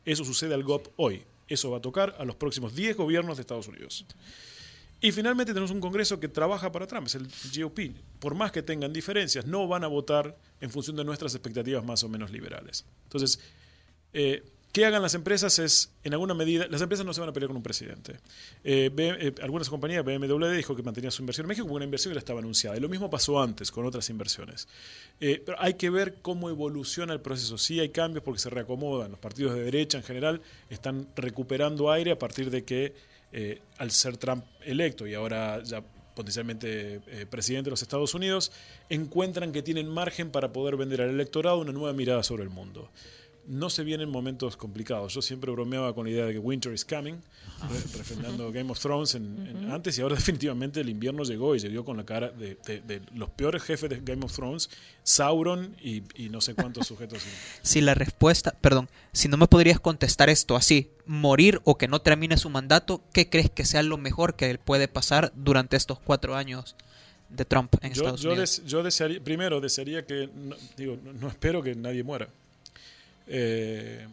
Eso 0.05 0.25
sucede 0.25 0.53
al 0.53 0.63
GOP 0.63 0.87
hoy. 0.97 1.23
Eso 1.47 1.71
va 1.71 1.77
a 1.77 1.81
tocar 1.81 2.15
a 2.17 2.25
los 2.25 2.35
próximos 2.35 2.75
10 2.75 2.95
gobiernos 2.97 3.37
de 3.37 3.41
Estados 3.41 3.67
Unidos. 3.67 4.05
Y 5.01 5.11
finalmente 5.11 5.51
tenemos 5.51 5.71
un 5.71 5.81
Congreso 5.81 6.19
que 6.19 6.27
trabaja 6.27 6.71
para 6.71 6.85
Trump, 6.85 7.07
es 7.07 7.15
el 7.15 7.27
GOP. 7.27 7.79
Por 8.19 8.35
más 8.35 8.51
que 8.51 8.61
tengan 8.61 8.93
diferencias, 8.93 9.45
no 9.47 9.67
van 9.67 9.83
a 9.83 9.87
votar 9.87 10.37
en 10.61 10.69
función 10.69 10.95
de 10.95 11.03
nuestras 11.03 11.33
expectativas 11.33 11.83
más 11.83 12.03
o 12.03 12.09
menos 12.09 12.31
liberales. 12.31 12.85
Entonces, 13.05 13.39
eh, 14.13 14.43
¿Qué 14.71 14.85
hagan 14.85 15.01
las 15.01 15.15
empresas? 15.15 15.59
Es, 15.59 15.91
en 16.03 16.13
alguna 16.13 16.33
medida, 16.33 16.65
las 16.69 16.81
empresas 16.81 17.05
no 17.05 17.13
se 17.13 17.19
van 17.19 17.29
a 17.29 17.33
pelear 17.33 17.49
con 17.49 17.57
un 17.57 17.63
presidente. 17.63 18.13
Eh, 18.63 18.89
eh, 18.97 19.33
algunas 19.41 19.69
compañías, 19.69 20.05
BMW 20.05 20.45
dijo 20.55 20.77
que 20.77 20.83
mantenía 20.83 21.11
su 21.11 21.21
inversión 21.21 21.43
en 21.43 21.49
México 21.49 21.65
como 21.65 21.75
una 21.75 21.83
inversión 21.83 22.13
que 22.13 22.19
estaba 22.19 22.39
anunciada. 22.39 22.77
Y 22.77 22.79
lo 22.79 22.87
mismo 22.87 23.09
pasó 23.09 23.41
antes 23.41 23.69
con 23.69 23.85
otras 23.85 24.09
inversiones. 24.09 24.69
Eh, 25.19 25.43
pero 25.45 25.57
hay 25.59 25.73
que 25.73 25.89
ver 25.89 26.19
cómo 26.21 26.49
evoluciona 26.49 27.11
el 27.11 27.19
proceso. 27.19 27.57
Sí 27.57 27.81
hay 27.81 27.89
cambios 27.89 28.23
porque 28.23 28.39
se 28.39 28.49
reacomodan. 28.49 29.11
Los 29.11 29.19
partidos 29.19 29.55
de 29.55 29.63
derecha 29.63 29.97
en 29.97 30.05
general 30.05 30.41
están 30.69 31.05
recuperando 31.17 31.91
aire 31.91 32.11
a 32.11 32.19
partir 32.19 32.49
de 32.49 32.63
que, 32.63 32.93
al 33.77 33.91
ser 33.91 34.15
Trump 34.17 34.45
electo 34.61 35.05
y 35.05 35.15
ahora 35.15 35.61
ya 35.63 35.83
potencialmente 36.15 36.99
presidente 37.29 37.65
de 37.65 37.71
los 37.71 37.81
Estados 37.81 38.13
Unidos, 38.13 38.51
encuentran 38.89 39.51
que 39.51 39.63
tienen 39.63 39.87
margen 39.89 40.31
para 40.31 40.53
poder 40.53 40.77
vender 40.77 41.01
al 41.01 41.09
electorado 41.09 41.59
una 41.59 41.71
nueva 41.71 41.93
mirada 41.93 42.23
sobre 42.23 42.43
el 42.43 42.49
mundo 42.49 42.89
no 43.51 43.69
se 43.69 43.83
vienen 43.83 44.09
momentos 44.09 44.55
complicados. 44.55 45.13
Yo 45.13 45.21
siempre 45.21 45.51
bromeaba 45.51 45.93
con 45.93 46.05
la 46.05 46.11
idea 46.11 46.25
de 46.25 46.31
que 46.31 46.39
Winter 46.39 46.73
is 46.73 46.85
coming, 46.85 47.15
refrendando 47.97 48.49
Game 48.49 48.71
of 48.71 48.79
Thrones 48.79 49.13
antes 49.69 49.97
y 49.97 50.01
ahora 50.01 50.15
definitivamente 50.21 50.79
el 50.79 50.87
invierno 50.87 51.23
llegó 51.23 51.53
y 51.53 51.59
llegó 51.59 51.83
con 51.83 51.97
la 51.97 52.05
cara 52.05 52.29
de, 52.29 53.01
los 53.13 53.29
peores 53.31 53.61
jefes 53.61 53.89
de 53.89 53.99
Game 53.99 54.23
of 54.23 54.33
Thrones, 54.33 54.69
Sauron 55.03 55.75
y, 55.81 56.01
no 56.29 56.39
sé 56.39 56.55
cuántos 56.55 56.87
sujetos. 56.87 57.21
si 57.61 57.81
la 57.81 57.93
respuesta, 57.93 58.55
perdón, 58.61 58.87
si 59.11 59.27
no 59.27 59.35
me 59.35 59.47
podrías 59.47 59.81
contestar 59.81 60.29
esto 60.29 60.55
así, 60.55 60.89
morir 61.05 61.59
o 61.65 61.77
que 61.77 61.89
no 61.89 61.99
termine 61.99 62.37
su 62.37 62.49
mandato, 62.49 63.03
¿qué 63.11 63.29
crees 63.29 63.49
que 63.49 63.65
sea 63.65 63.83
lo 63.83 63.97
mejor 63.97 64.35
que 64.35 64.57
puede 64.59 64.87
pasar 64.87 65.33
durante 65.35 65.75
estos 65.75 65.99
cuatro 65.99 66.35
años? 66.37 66.77
de 67.27 67.45
Trump 67.45 67.73
en 67.81 67.93
Estados 67.93 68.25
Unidos. 68.25 68.61
yo 68.65 68.83
desearía, 68.83 69.23
primero 69.23 69.61
desearía 69.61 70.05
que, 70.05 70.29
digo, 70.75 70.97
no 71.01 71.29
espero 71.29 71.63
que 71.63 71.75
nadie 71.75 72.03
muera, 72.03 72.27
eh, 73.27 74.07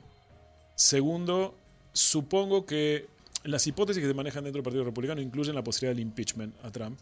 segundo, 0.75 1.55
supongo 1.93 2.67
que 2.67 3.07
las 3.45 3.67
hipótesis 3.67 4.03
que 4.03 4.09
se 4.09 4.15
manejan 4.15 4.45
dentro 4.45 4.59
del 4.59 4.65
Partido 4.65 4.85
Republicano 4.85 5.21
incluyen 5.21 5.55
la 5.55 5.63
posibilidad 5.63 5.95
del 5.95 6.03
impeachment 6.03 6.55
a 6.63 6.71
Trump 6.71 6.99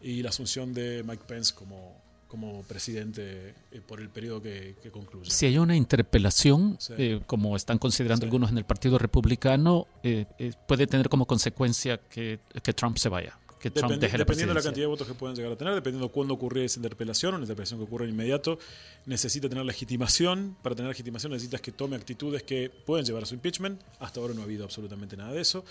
y 0.00 0.22
la 0.22 0.30
asunción 0.30 0.72
de 0.72 1.02
Mike 1.04 1.24
Pence 1.26 1.54
como, 1.54 2.00
como 2.28 2.62
presidente 2.62 3.54
eh, 3.72 3.80
por 3.86 4.00
el 4.00 4.08
periodo 4.10 4.42
que, 4.42 4.76
que, 4.82 4.90
concluye. 4.90 5.30
Si 5.30 5.46
hay 5.46 5.58
una 5.58 5.76
interpelación, 5.76 6.78
eh, 6.96 7.20
como 7.26 7.56
están 7.56 7.78
considerando 7.78 8.26
algunos 8.26 8.50
en 8.50 8.58
el 8.58 8.64
Partido 8.64 8.98
Republicano, 8.98 9.86
eh, 10.02 10.26
puede 10.66 10.86
tener 10.86 11.08
como 11.08 11.26
consecuencia 11.26 11.98
que, 11.98 12.38
que 12.62 12.72
Trump 12.72 12.98
se 12.98 13.08
vaya. 13.08 13.38
Que 13.58 13.70
Trump 13.70 13.94
deje 13.94 14.16
la 14.16 14.24
dependiendo 14.24 14.54
de 14.54 14.60
la 14.60 14.64
cantidad 14.64 14.84
de 14.84 14.88
votos 14.88 15.06
que 15.06 15.14
puedan 15.14 15.34
llegar 15.34 15.52
a 15.52 15.56
tener, 15.56 15.74
dependiendo 15.74 16.06
de 16.06 16.12
cuándo 16.12 16.34
ocurre 16.34 16.64
esa 16.64 16.78
interpelación, 16.78 17.34
una 17.34 17.44
interpelación 17.44 17.80
que 17.80 17.84
ocurre 17.84 18.06
de 18.06 18.12
inmediato, 18.12 18.58
necesita 19.06 19.48
tener 19.48 19.64
legitimación. 19.64 20.56
Para 20.62 20.74
tener 20.74 20.88
legitimación 20.88 21.32
necesitas 21.32 21.60
que 21.60 21.72
tome 21.72 21.96
actitudes 21.96 22.42
que 22.42 22.70
pueden 22.70 23.04
llevar 23.04 23.24
a 23.24 23.26
su 23.26 23.34
impeachment. 23.34 23.80
Hasta 23.98 24.20
ahora 24.20 24.34
no 24.34 24.42
ha 24.42 24.44
habido 24.44 24.64
absolutamente 24.64 25.16
nada 25.16 25.32
de 25.32 25.40
eso. 25.40 25.64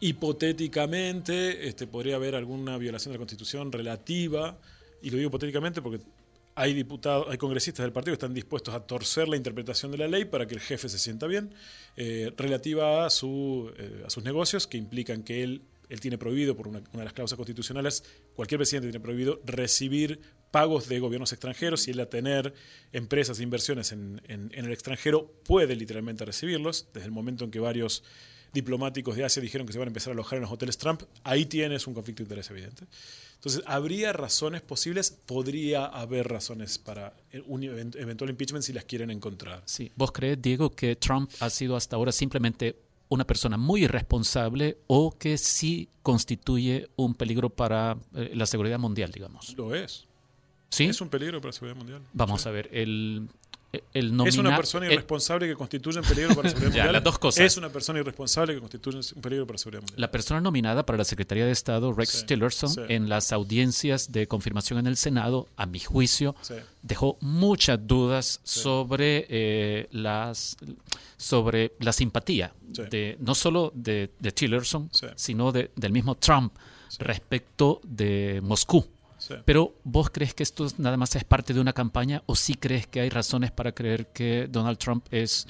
Hipotéticamente 0.00 1.68
este, 1.68 1.86
podría 1.86 2.16
haber 2.16 2.34
alguna 2.34 2.78
violación 2.78 3.12
de 3.12 3.18
la 3.18 3.20
Constitución 3.20 3.70
relativa 3.72 4.56
y 5.02 5.10
lo 5.10 5.18
digo 5.18 5.28
hipotéticamente 5.28 5.82
porque 5.82 6.00
hay 6.54 6.72
diputados, 6.72 7.26
hay 7.28 7.36
congresistas 7.36 7.84
del 7.84 7.92
partido 7.92 8.12
que 8.12 8.24
están 8.24 8.34
dispuestos 8.34 8.74
a 8.74 8.80
torcer 8.80 9.28
la 9.28 9.36
interpretación 9.36 9.90
de 9.90 9.98
la 9.98 10.08
ley 10.08 10.24
para 10.24 10.46
que 10.46 10.54
el 10.54 10.60
jefe 10.60 10.88
se 10.88 10.98
sienta 10.98 11.26
bien, 11.26 11.52
eh, 11.96 12.32
relativa 12.36 13.04
a, 13.04 13.10
su, 13.10 13.72
eh, 13.76 14.04
a 14.06 14.10
sus 14.10 14.22
negocios, 14.24 14.66
que 14.66 14.78
implican 14.78 15.22
que 15.22 15.42
él, 15.42 15.62
él 15.88 16.00
tiene 16.00 16.18
prohibido, 16.18 16.56
por 16.56 16.68
una, 16.68 16.80
de 16.80 17.04
las 17.04 17.12
cláusulas 17.12 17.36
constitucionales, 17.36 18.04
cualquier 18.34 18.58
presidente 18.58 18.88
tiene 18.88 19.02
prohibido 19.02 19.40
recibir 19.44 20.20
pagos 20.50 20.88
de 20.88 21.00
gobiernos 21.00 21.32
extranjeros 21.32 21.88
y 21.88 21.92
él 21.92 22.00
a 22.00 22.08
tener 22.08 22.54
empresas 22.92 23.40
e 23.40 23.42
inversiones 23.42 23.92
en, 23.92 24.20
en 24.28 24.52
el 24.52 24.72
extranjero 24.72 25.32
puede 25.44 25.74
literalmente 25.76 26.24
recibirlos, 26.24 26.88
desde 26.94 27.06
el 27.06 27.12
momento 27.12 27.44
en 27.44 27.50
que 27.50 27.60
varios 27.60 28.04
diplomáticos 28.54 29.16
de 29.16 29.24
Asia 29.24 29.42
dijeron 29.42 29.66
que 29.66 29.72
se 29.72 29.78
van 29.78 29.88
a 29.88 29.90
empezar 29.90 30.12
a 30.12 30.14
alojar 30.14 30.36
en 30.36 30.42
los 30.42 30.52
hoteles 30.52 30.78
Trump, 30.78 31.02
ahí 31.24 31.44
tienes 31.44 31.86
un 31.86 31.92
conflicto 31.92 32.22
de 32.22 32.26
interés 32.26 32.48
evidente. 32.50 32.84
Entonces, 33.34 33.62
¿habría 33.66 34.12
razones 34.14 34.62
posibles? 34.62 35.10
Podría 35.10 35.84
haber 35.84 36.28
razones 36.28 36.78
para 36.78 37.14
un 37.46 37.62
eventual 37.62 38.30
impeachment 38.30 38.64
si 38.64 38.72
las 38.72 38.84
quieren 38.84 39.10
encontrar. 39.10 39.62
Sí. 39.66 39.92
¿Vos 39.96 40.12
crees, 40.12 40.40
Diego, 40.40 40.70
que 40.70 40.96
Trump 40.96 41.30
ha 41.40 41.50
sido 41.50 41.76
hasta 41.76 41.96
ahora 41.96 42.12
simplemente 42.12 42.76
una 43.14 43.26
persona 43.26 43.56
muy 43.56 43.84
irresponsable 43.84 44.78
o 44.86 45.16
que 45.16 45.38
sí 45.38 45.88
constituye 46.02 46.88
un 46.96 47.14
peligro 47.14 47.50
para 47.50 47.96
eh, 48.14 48.32
la 48.34 48.46
seguridad 48.46 48.78
mundial, 48.78 49.10
digamos? 49.10 49.56
Lo 49.56 49.74
es. 49.74 50.06
¿Sí? 50.70 50.86
Es 50.86 51.00
un 51.00 51.08
peligro 51.08 51.40
para 51.40 51.48
la 51.48 51.52
seguridad 51.52 51.76
mundial. 51.76 52.02
Vamos 52.12 52.46
a 52.46 52.50
ver, 52.50 52.68
el, 52.72 53.28
es 53.92 54.36
una 54.36 54.56
persona 54.56 54.86
irresponsable 54.86 55.46
que 55.46 55.54
constituye 55.54 55.98
un 55.98 56.04
peligro 56.04 56.34
para 56.34 56.42
la 56.42 56.48
seguridad 56.50 56.68
mundial. 56.70 56.92
Las 56.92 57.04
dos 57.04 57.18
cosas. 57.18 57.44
Es 57.44 57.56
una 57.56 57.70
persona 57.70 58.00
irresponsable 58.00 58.54
que 58.54 58.60
constituye 58.60 58.98
un 59.14 59.22
peligro 59.22 59.46
para 59.46 59.54
la 59.54 59.58
seguridad 59.58 59.82
mundial. 59.82 60.00
La 60.00 60.10
persona 60.10 60.40
nominada 60.40 60.86
para 60.86 60.98
la 60.98 61.04
Secretaría 61.04 61.46
de 61.46 61.52
Estado, 61.52 61.92
Rex 61.92 62.26
Tillerson, 62.26 62.86
en 62.88 63.08
las 63.08 63.32
audiencias 63.32 64.12
de 64.12 64.26
confirmación 64.26 64.78
en 64.78 64.86
el 64.86 64.96
Senado, 64.96 65.48
a 65.56 65.66
mi 65.66 65.80
juicio, 65.80 66.34
dejó 66.82 67.18
muchas 67.20 67.78
dudas 67.86 68.40
sobre 68.42 69.26
eh, 69.28 69.88
las 69.90 70.56
sobre 71.16 71.72
la 71.78 71.92
simpatía 71.92 72.52
de 72.60 73.16
no 73.20 73.34
solo 73.34 73.72
de, 73.74 74.10
de 74.18 74.32
Tillerson, 74.32 74.90
sino 75.16 75.52
de, 75.52 75.70
del 75.76 75.92
mismo 75.92 76.16
Trump 76.16 76.52
respecto 76.98 77.80
de 77.84 78.40
Moscú. 78.42 78.86
Pero 79.44 79.74
vos 79.84 80.10
crees 80.10 80.34
que 80.34 80.42
esto 80.42 80.66
nada 80.78 80.96
más 80.96 81.14
es 81.16 81.24
parte 81.24 81.54
de 81.54 81.60
una 81.60 81.72
campaña 81.72 82.22
o 82.26 82.34
sí 82.34 82.54
crees 82.54 82.86
que 82.86 83.00
hay 83.00 83.08
razones 83.08 83.50
para 83.50 83.72
creer 83.72 84.08
que 84.08 84.48
Donald 84.48 84.78
Trump 84.78 85.06
es 85.10 85.46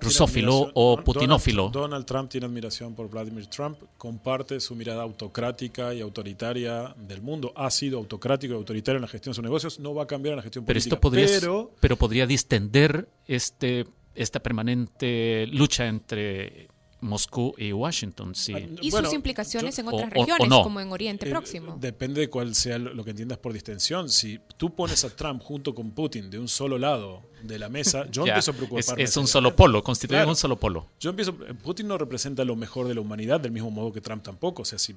rusófilo 0.00 0.70
o 0.74 1.02
putinófilo? 1.02 1.68
Donald, 1.68 2.04
Trump 2.06 2.30
tiene 2.30 2.46
admiración 2.46 2.94
por 2.94 3.08
Vladimir 3.10 3.46
Trump, 3.46 3.78
comparte 3.96 4.60
su 4.60 4.74
mirada 4.74 5.02
autocrática 5.02 5.92
y 5.94 6.00
autoritaria 6.00 6.94
del 6.96 7.22
mundo, 7.22 7.52
ha 7.56 7.70
sido 7.70 7.98
autocrático 7.98 8.54
y 8.54 8.56
autoritario 8.56 8.96
en 8.96 9.02
la 9.02 9.08
gestión 9.08 9.32
de 9.32 9.36
sus 9.36 9.44
negocios, 9.44 9.78
no 9.78 9.94
va 9.94 10.04
a 10.04 10.06
cambiar 10.06 10.32
en 10.32 10.36
la 10.36 10.42
gestión 10.42 10.64
pero 10.64 10.76
política. 10.76 10.94
Esto 10.94 11.00
podría, 11.00 11.26
pero, 11.26 11.70
pero 11.80 11.96
podría 11.96 12.26
distender 12.26 13.08
este, 13.26 13.86
esta 14.14 14.40
permanente 14.40 15.46
lucha 15.48 15.86
entre 15.86 16.68
Moscú 17.00 17.54
y 17.56 17.72
Washington. 17.72 18.34
Sí. 18.34 18.54
Ah, 18.54 18.60
y 18.80 18.90
sus 18.90 19.12
implicaciones 19.12 19.78
en 19.78 19.88
otras 19.88 20.10
regiones, 20.10 20.48
como 20.48 20.80
en 20.80 20.90
Oriente 20.90 21.26
eh, 21.28 21.30
Próximo. 21.30 21.76
Depende 21.80 22.20
de 22.22 22.30
cuál 22.30 22.54
sea 22.54 22.78
lo 22.78 23.04
que 23.04 23.10
entiendas 23.10 23.38
por 23.38 23.52
distensión. 23.52 24.08
Si 24.08 24.40
tú 24.56 24.74
pones 24.74 25.04
a 25.04 25.10
Trump 25.10 25.42
junto 25.42 25.74
con 25.74 25.92
Putin 25.92 26.30
de 26.30 26.38
un 26.38 26.48
solo 26.48 26.78
lado 26.78 27.22
de 27.42 27.58
la 27.58 27.68
mesa, 27.68 28.06
yo 28.10 28.22
empiezo 28.26 28.50
a 28.50 28.54
preocuparme. 28.54 29.02
Es, 29.02 29.16
un 29.16 29.26
solo 29.26 29.54
polo, 29.54 29.82
constituyen 29.82 30.28
un 30.28 30.36
solo 30.36 30.58
polo. 30.58 30.88
Yo 30.98 31.10
empiezo, 31.10 31.36
Putin 31.62 31.88
no 31.88 31.98
representa 31.98 32.44
lo 32.44 32.56
mejor 32.56 32.88
de 32.88 32.94
la 32.94 33.00
humanidad, 33.00 33.40
del 33.40 33.52
mismo 33.52 33.70
modo 33.70 33.92
que 33.92 34.00
Trump 34.00 34.22
tampoco. 34.22 34.62
O 34.62 34.64
sea, 34.64 34.78
si 34.78 34.96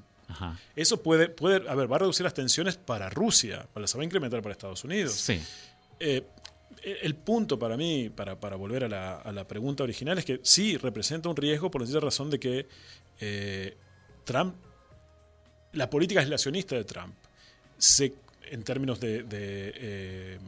eso 0.75 1.01
puede, 1.01 1.29
puede, 1.29 1.69
a 1.69 1.75
ver, 1.75 1.91
va 1.91 1.97
a 1.97 1.99
reducir 1.99 2.23
las 2.23 2.33
tensiones 2.33 2.77
para 2.77 3.09
Rusia, 3.09 3.67
las 3.75 3.95
va 3.95 4.01
a 4.01 4.05
incrementar 4.05 4.41
para 4.41 4.53
Estados 4.53 4.83
Unidos. 4.83 5.13
Sí. 5.13 5.39
Eh, 5.99 6.25
el 6.83 7.15
punto 7.15 7.59
para 7.59 7.77
mí, 7.77 8.09
para, 8.09 8.39
para 8.39 8.55
volver 8.55 8.83
a 8.85 9.31
la, 9.31 9.47
pregunta 9.47 9.83
original, 9.83 10.17
es 10.17 10.25
que 10.25 10.39
sí 10.43 10.77
representa 10.77 11.29
un 11.29 11.35
riesgo 11.35 11.69
por 11.69 11.87
la 11.87 11.99
razón 11.99 12.29
de 12.29 12.39
que 12.39 12.67
eh, 13.19 13.77
Trump, 14.23 14.55
la 15.73 15.89
política 15.89 16.21
aislacionista 16.21 16.75
de 16.75 16.83
Trump, 16.83 17.13
se, 17.77 18.13
en 18.49 18.63
términos 18.63 18.99
de, 18.99 19.25
eh, 19.31 20.39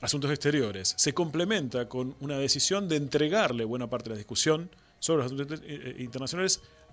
asuntos 0.00 0.30
exteriores, 0.30 0.94
se 0.96 1.12
complementa 1.12 1.88
con 1.88 2.16
una 2.20 2.38
decisión 2.38 2.88
de 2.88 2.96
entregarle 2.96 3.64
buena 3.64 3.88
parte 3.88 4.10
de 4.10 4.14
la 4.14 4.18
discusión 4.18 4.70
sobre 4.98 5.22
los 5.22 5.32
asuntos 5.32 5.60
eh, 5.64 5.96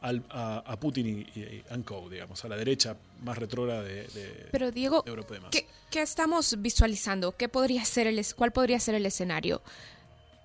internacionales 0.02 0.24
a, 0.30 0.78
Putin 0.80 1.28
y, 1.36 1.40
y, 1.40 1.64
digamos, 2.10 2.44
a 2.44 2.48
la 2.48 2.56
derecha 2.56 2.98
más 3.22 3.38
retrógrada 3.38 3.84
de, 3.84 4.08
Pero 4.52 4.72
Diego, 4.72 5.04
¿qué, 5.52 6.02
estamos 6.02 6.56
visualizando? 6.60 7.36
¿Qué 7.36 7.50
podría 7.50 7.84
ser 7.86 8.08
el, 8.08 8.24
¿Cuál 8.36 8.52
podría 8.52 8.80
ser 8.80 8.96
el 8.96 9.06
escenario? 9.06 9.62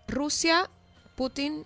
Rusia, 0.09 0.71
Putin, 1.17 1.65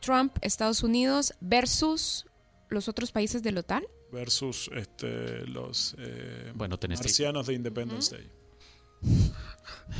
Trump, 0.00 0.36
Estados 0.40 0.82
Unidos 0.82 1.34
versus 1.40 2.26
los 2.68 2.88
otros 2.88 3.12
países 3.12 3.42
de 3.42 3.52
la 3.52 3.60
OTAN. 3.60 3.84
Versus 4.12 4.70
este, 4.74 5.46
los 5.46 5.94
eh, 5.98 6.52
bueno, 6.54 6.78
marcianos 6.88 7.46
de 7.46 7.54
Independence 7.54 8.16
Day. 8.16 8.30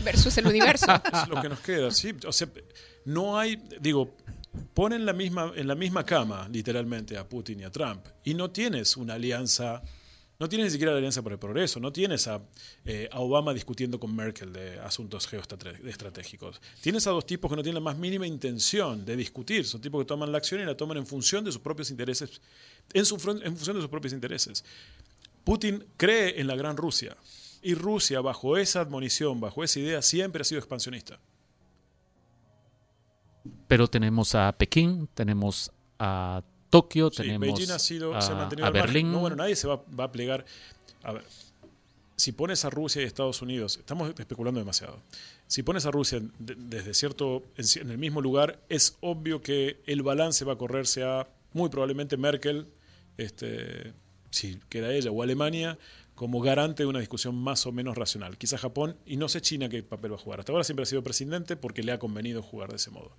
Versus 0.04 0.37
el 0.38 0.47
universo. 0.47 0.87
es 1.12 1.28
lo 1.28 1.42
que 1.42 1.49
nos 1.49 1.61
queda, 1.61 1.90
sí. 1.90 2.14
O 2.26 2.33
sea, 2.33 2.49
no 3.04 3.38
hay, 3.38 3.56
digo, 3.80 4.14
ponen 4.75 5.06
la 5.06 5.12
misma, 5.12 5.52
en 5.54 5.66
la 5.66 5.75
misma 5.75 6.04
cama, 6.04 6.48
literalmente, 6.50 7.16
a 7.16 7.28
Putin 7.28 7.60
y 7.60 7.64
a 7.64 7.70
Trump. 7.70 8.06
Y 8.25 8.34
no 8.34 8.50
tienes 8.50 8.96
una 8.96 9.14
alianza, 9.14 9.82
no 10.38 10.48
tienes 10.48 10.66
ni 10.66 10.70
siquiera 10.72 10.92
la 10.92 10.98
alianza 10.98 11.22
por 11.22 11.32
el 11.32 11.38
progreso, 11.38 11.80
no 11.80 11.92
tienes 11.92 12.26
a, 12.28 12.42
eh, 12.84 13.08
Obama 13.14 13.54
discutiendo 13.54 13.98
con 13.98 14.14
Merkel 14.14 14.52
de 14.52 14.78
asuntos 14.80 15.26
geoestratégicos. 15.26 16.60
Tienes 16.80 17.06
a 17.06 17.10
dos 17.10 17.26
tipos 17.26 17.50
que 17.50 17.56
no 17.56 17.62
tienen 17.62 17.82
la 17.82 17.90
más 17.90 17.98
mínima 17.98 18.26
intención 18.26 19.04
de 19.04 19.16
discutir, 19.16 19.64
son 19.64 19.80
tipos 19.80 20.02
que 20.02 20.06
toman 20.06 20.30
la 20.30 20.38
acción 20.38 20.60
y 20.60 20.64
la 20.64 20.76
toman 20.76 20.98
en 20.98 21.06
función 21.06 21.44
de 21.44 21.52
sus 21.52 21.60
propios 21.60 21.90
intereses, 21.90 22.40
en, 22.92 23.04
su, 23.04 23.14
en 23.14 23.56
función 23.56 23.76
de 23.76 23.82
sus 23.82 23.90
propios 23.90 24.12
intereses. 24.12 24.64
Putin 25.44 25.84
cree 25.96 26.40
en 26.40 26.46
la 26.46 26.56
gran 26.56 26.76
Rusia. 26.76 27.16
Y 27.62 27.75
Rusia, 27.75 28.20
bajo 28.20 28.56
esa 28.56 28.80
admonición, 28.80 29.40
bajo 29.40 29.64
esa 29.64 29.80
idea, 29.80 30.02
siempre 30.02 30.42
ha 30.42 30.44
sido 30.44 30.58
expansionista 30.58 31.18
pero 33.68 33.88
tenemos 33.88 34.35
a 34.35 34.52
Pekín, 34.52 35.08
tenemos 35.14 35.70
a 35.99 36.42
Tokio, 36.70 37.11
tenemos 37.11 37.61
a, 38.62 38.70
Berlín. 38.70 39.12
No, 39.12 39.20
bueno, 39.20 39.37
nadie 39.37 39.56
se 39.56 39.66
va, 39.66 39.82
a 39.99 40.12
plegar. 40.12 40.44
A 41.02 41.12
ver, 41.12 41.25
si 42.16 42.32
pones 42.32 42.64
a 42.64 42.70
Rusia 42.70 43.02
y 43.02 43.04
Estados 43.04 43.42
Unidos, 43.42 43.76
estamos 43.78 44.12
especulando 44.18 44.61
demasiado. 44.61 45.00
Si 45.46 45.62
pones 45.62 45.87
a 45.87 45.90
Rusia 45.90 46.20
desde 46.38 46.94
cierto, 46.94 47.44
en, 47.56 47.90
el 47.90 47.99
mismo 47.99 48.20
lugar, 48.20 48.58
es 48.68 48.96
obvio 49.00 49.42
que 49.42 49.80
el 49.87 50.02
balance 50.02 50.44
va 50.44 50.54
a 50.54 50.58
correrse 50.58 51.04
a 51.04 51.28
muy 51.52 51.68
probablemente 51.68 52.16
Merkel, 52.16 52.66
este, 53.16 53.92
si 54.30 54.58
queda 54.68 54.92
ella, 54.92 55.11
o 55.11 55.23
Alemania, 55.23 55.78
como 56.16 56.40
garante 56.40 56.82
de 56.82 56.88
una 56.88 56.99
discusión 56.99 57.37
más 57.37 57.66
o 57.66 57.73
menos 57.73 57.96
racional. 57.96 58.38
Quizá 58.38 58.58
Japón, 58.58 58.96
y 59.06 59.18
no 59.18 59.28
sé 59.28 59.42
China 59.42 59.68
qué 59.68 59.82
papel 59.82 60.12
va 60.12 60.16
a 60.16 60.18
jugar. 60.18 60.40
Hasta 60.40 60.50
ahora 60.50 60.64
siempre 60.64 60.82
ha 60.82 60.87
sido 60.87 61.02
presidente 61.02 61.56
porque 61.56 61.82
le 61.82 61.92
ha 61.92 61.99
convenido 61.99 62.42
jugar 62.42 62.70
de 62.70 62.76
ese 62.76 62.90
modo. 62.90 63.12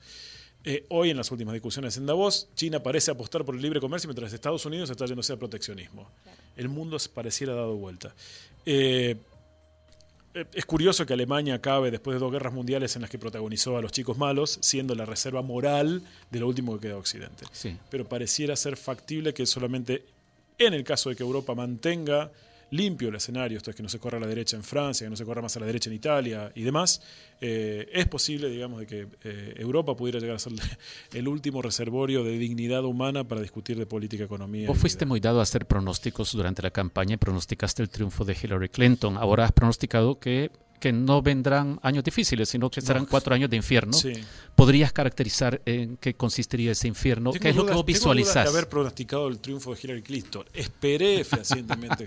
Eh, 0.65 0.83
hoy, 0.89 1.11
en 1.11 1.17
las 1.17 1.31
últimas 1.31 1.53
discusiones 1.53 1.95
en 1.97 2.07
Davos, 2.07 2.49
China 2.55 2.81
parece 2.81 3.11
apostar 3.11 3.45
por 3.45 3.55
el 3.55 3.61
libre 3.61 3.79
comercio 3.79 4.07
mientras 4.09 4.33
Estados 4.33 4.65
Unidos 4.65 4.89
está 4.89 5.05
yéndose 5.05 5.31
al 5.31 5.37
proteccionismo. 5.37 6.09
El 6.57 6.69
mundo 6.69 6.97
pareciera 7.13 7.53
dado 7.53 7.75
vuelta. 7.75 8.15
Eh, 8.65 9.15
eh, 10.33 10.45
es 10.53 10.65
curioso 10.65 11.05
que 11.05 11.13
Alemania 11.13 11.53
acabe 11.53 11.91
después 11.91 12.15
de 12.15 12.19
dos 12.19 12.31
guerras 12.31 12.51
mundiales 12.51 12.95
en 12.95 13.03
las 13.03 13.11
que 13.11 13.19
protagonizó 13.19 13.77
a 13.77 13.81
los 13.81 13.91
chicos 13.91 14.17
malos, 14.17 14.57
siendo 14.61 14.95
la 14.95 15.05
reserva 15.05 15.43
moral 15.43 16.01
de 16.31 16.39
lo 16.39 16.47
último 16.47 16.73
que 16.73 16.87
queda 16.87 16.97
Occidente. 16.97 17.45
Pero 17.91 18.09
pareciera 18.09 18.55
ser 18.55 18.75
factible 18.75 19.35
que 19.35 19.45
solamente 19.45 20.03
en 20.57 20.73
el 20.73 20.83
caso 20.83 21.09
de 21.09 21.15
que 21.15 21.21
Europa 21.21 21.53
mantenga 21.53 22.31
limpio 22.71 23.09
el 23.09 23.15
escenario, 23.15 23.57
esto 23.57 23.69
es 23.69 23.75
que 23.75 23.83
no 23.83 23.89
se 23.89 23.99
corra 23.99 24.17
a 24.17 24.21
la 24.21 24.27
derecha 24.27 24.55
en 24.55 24.63
Francia, 24.63 25.05
que 25.05 25.09
no 25.09 25.15
se 25.15 25.25
corra 25.25 25.41
más 25.41 25.55
a 25.57 25.59
la 25.59 25.65
derecha 25.65 25.89
en 25.89 25.95
Italia 25.95 26.51
y 26.55 26.63
demás, 26.63 27.01
eh, 27.39 27.89
es 27.93 28.07
posible, 28.07 28.49
digamos, 28.49 28.79
de 28.79 28.87
que 28.87 29.07
eh, 29.23 29.53
Europa 29.57 29.95
pudiera 29.95 30.19
llegar 30.19 30.35
a 30.35 30.39
ser 30.39 30.53
el 31.13 31.27
último 31.27 31.61
reservorio 31.61 32.23
de 32.23 32.37
dignidad 32.37 32.83
humana 32.83 33.23
para 33.23 33.41
discutir 33.41 33.77
de 33.77 33.85
política, 33.85 34.23
economía. 34.23 34.67
Vos 34.67 34.77
fuiste 34.77 35.05
muy 35.05 35.19
dado 35.19 35.39
a 35.39 35.43
hacer 35.43 35.65
pronósticos 35.65 36.31
durante 36.33 36.61
la 36.61 36.71
campaña 36.71 37.15
y 37.15 37.17
pronosticaste 37.17 37.83
el 37.83 37.89
triunfo 37.89 38.25
de 38.25 38.35
Hillary 38.41 38.69
Clinton. 38.69 39.17
Ahora 39.17 39.45
has 39.45 39.51
pronosticado 39.51 40.19
que 40.19 40.51
que 40.79 40.91
no 40.91 41.21
vendrán 41.21 41.79
años 41.81 42.03
difíciles, 42.03 42.49
sino 42.49 42.69
que 42.69 42.81
serán 42.81 43.05
cuatro 43.05 43.33
años 43.33 43.49
de 43.49 43.57
infierno. 43.57 43.97
¿Podrías 44.55 44.91
caracterizar 44.91 45.61
en 45.65 45.97
qué 45.97 46.15
consistiría 46.15 46.71
ese 46.71 46.87
infierno? 46.87 47.31
¿Qué 47.31 47.49
es 47.49 47.55
lo 47.55 47.65
que 47.65 47.73
vos 47.73 47.85
visualizás? 47.85 48.45
de 48.45 48.49
haber 48.49 48.69
pronosticado 48.69 49.27
el 49.27 49.39
triunfo 49.39 49.73
de 49.73 49.79
Hillary 49.81 50.01
Clinton. 50.01 50.45
Esperé 50.53 51.23
fehacientemente. 51.23 52.05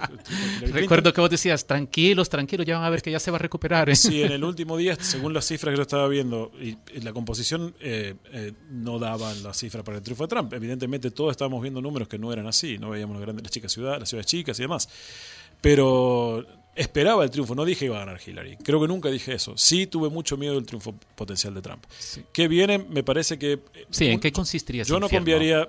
Recuerdo 0.73 1.13
que 1.13 1.21
vos 1.21 1.31
decías, 1.31 1.67
tranquilos, 1.67 2.29
tranquilos, 2.29 2.67
ya 2.67 2.77
van 2.77 2.85
a 2.85 2.91
ver 2.91 3.03
que 3.03 3.11
ya 3.11 3.21
se 3.21 3.31
va 3.31 3.37
a 3.37 3.41
recuperar. 3.41 3.95
Sí, 3.97 4.23
en 4.23 4.33
el 4.33 4.45
último 4.45 4.77
día, 4.77 4.97
según 4.97 5.33
las 5.33 5.47
cifras 5.47 5.73
que 5.73 5.77
yo 5.77 5.83
estaba 5.83 6.09
viendo, 6.09 6.53
y, 6.61 6.77
la 7.01 7.13
composición 7.13 7.75
eh, 7.81 8.15
eh, 8.33 8.53
no 8.71 8.99
daban 8.99 9.43
las 9.43 9.57
cifras 9.57 9.85
para 9.85 9.99
el 9.99 10.03
triunfo 10.03 10.25
de 10.25 10.29
Trump. 10.29 10.53
Evidentemente 10.53 11.11
todos 11.11 11.33
estábamos 11.33 11.63
viendo 11.63 11.81
números 11.81 12.09
que 12.09 12.19
no 12.19 12.33
eran 12.33 12.47
así, 12.47 12.79
no 12.79 12.91
veíamos 12.91 13.17
las, 13.17 13.23
grandes, 13.23 13.43
las 13.45 13.53
chicas 13.53 13.73
ciudades, 13.73 14.01
las 14.01 14.09
ciudades 14.09 14.27
chicas 14.27 14.59
y 14.59 14.63
demás. 14.63 14.89
Pero 15.61 16.47
esperaba 16.75 17.25
el 17.25 17.31
triunfo, 17.31 17.55
no 17.55 17.65
dije 17.65 17.81
que 17.81 17.85
iba 17.87 17.97
a 17.97 18.05
ganar 18.05 18.21
Hillary. 18.25 18.57
Creo 18.59 18.81
que 18.81 18.89
nunca 18.89 19.11
dije 19.11 19.35
eso. 19.35 19.57
Sí 19.57 19.87
tuve 19.87 20.09
mucho 20.09 20.37
miedo 20.37 20.55
del 20.55 20.67
triunfo 20.67 20.95
potencial 21.15 21.55
de 21.55 21.63
Trump. 21.63 21.85
¿Qué 22.33 22.49
viene? 22.49 22.79
Me 22.79 23.03
parece 23.03 23.39
que... 23.39 23.53
Eh, 23.53 23.87
sí, 23.91 24.07
¿en 24.07 24.21
qué 24.21 24.33
consistiría 24.33 24.85
Yo 24.85 25.01
no 25.01 25.09
cambiaría... 25.09 25.69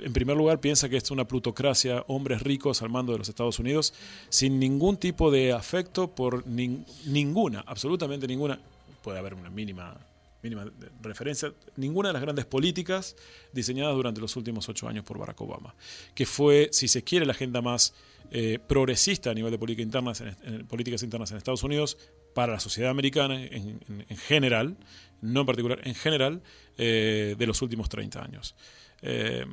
En 0.00 0.12
primer 0.12 0.36
lugar, 0.36 0.60
piensa 0.60 0.88
que 0.88 0.96
es 0.96 1.10
una 1.12 1.26
plutocracia, 1.26 2.04
hombres 2.08 2.42
ricos 2.42 2.82
al 2.82 2.90
mando 2.90 3.12
de 3.12 3.18
los 3.18 3.28
Estados 3.28 3.58
Unidos, 3.58 3.94
sin 4.28 4.58
ningún 4.58 4.96
tipo 4.96 5.30
de 5.30 5.52
afecto 5.52 6.08
por 6.08 6.44
ninguna, 6.46 7.64
absolutamente 7.66 8.26
ninguna, 8.26 8.58
puede 9.02 9.18
haber 9.18 9.34
una 9.34 9.50
mínima 9.50 9.96
mínima 10.44 10.70
referencia, 11.00 11.52
ninguna 11.76 12.10
de 12.10 12.12
las 12.12 12.22
grandes 12.22 12.44
políticas 12.44 13.16
diseñadas 13.52 13.94
durante 13.94 14.20
los 14.20 14.36
últimos 14.36 14.68
ocho 14.68 14.86
años 14.86 15.04
por 15.04 15.18
Barack 15.18 15.40
Obama, 15.40 15.74
que 16.14 16.26
fue, 16.26 16.68
si 16.70 16.86
se 16.86 17.02
quiere, 17.02 17.24
la 17.24 17.32
agenda 17.32 17.62
más 17.62 17.94
eh, 18.30 18.58
progresista 18.66 19.30
a 19.30 19.34
nivel 19.34 19.50
de 19.50 19.58
política 19.58 19.82
interna, 19.82 20.12
en, 20.44 20.66
políticas 20.66 21.02
internas 21.02 21.30
en 21.30 21.38
Estados 21.38 21.62
Unidos 21.62 21.96
para 22.34 22.52
la 22.52 22.60
sociedad 22.60 22.90
americana 22.90 23.42
en, 23.42 23.80
general, 24.28 24.76
no 25.22 25.40
en 25.40 25.46
particular, 25.46 25.80
en 25.82 25.94
general, 25.94 26.42
eh, 26.76 27.36
de 27.38 27.46
los 27.46 27.62
últimos 27.62 27.88
30 27.88 28.22
años. 28.22 28.54
Eh, 29.02 29.46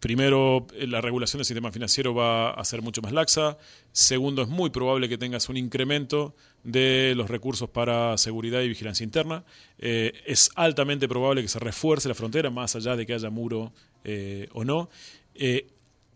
primero, 0.00 0.66
la 0.78 1.00
regulación 1.00 1.38
del 1.38 1.46
sistema 1.46 1.72
financiero 1.72 2.14
va 2.14 2.50
a 2.50 2.64
ser 2.64 2.82
mucho 2.82 3.02
más 3.02 3.12
laxa. 3.12 3.56
Segundo, 3.92 4.42
es 4.42 4.48
muy 4.48 4.70
probable 4.70 5.08
que 5.08 5.18
tengas 5.18 5.48
un 5.48 5.56
incremento 5.56 6.34
de 6.64 7.14
los 7.16 7.30
recursos 7.30 7.68
para 7.70 8.16
seguridad 8.18 8.60
y 8.62 8.68
vigilancia 8.68 9.04
interna. 9.04 9.44
Eh, 9.78 10.12
es 10.26 10.50
altamente 10.54 11.08
probable 11.08 11.42
que 11.42 11.48
se 11.48 11.58
refuerce 11.58 12.08
la 12.08 12.14
frontera, 12.14 12.50
más 12.50 12.76
allá 12.76 12.96
de 12.96 13.06
que 13.06 13.14
haya 13.14 13.30
muro 13.30 13.72
eh, 14.04 14.48
o 14.52 14.64
no. 14.64 14.88
Eh, 15.34 15.68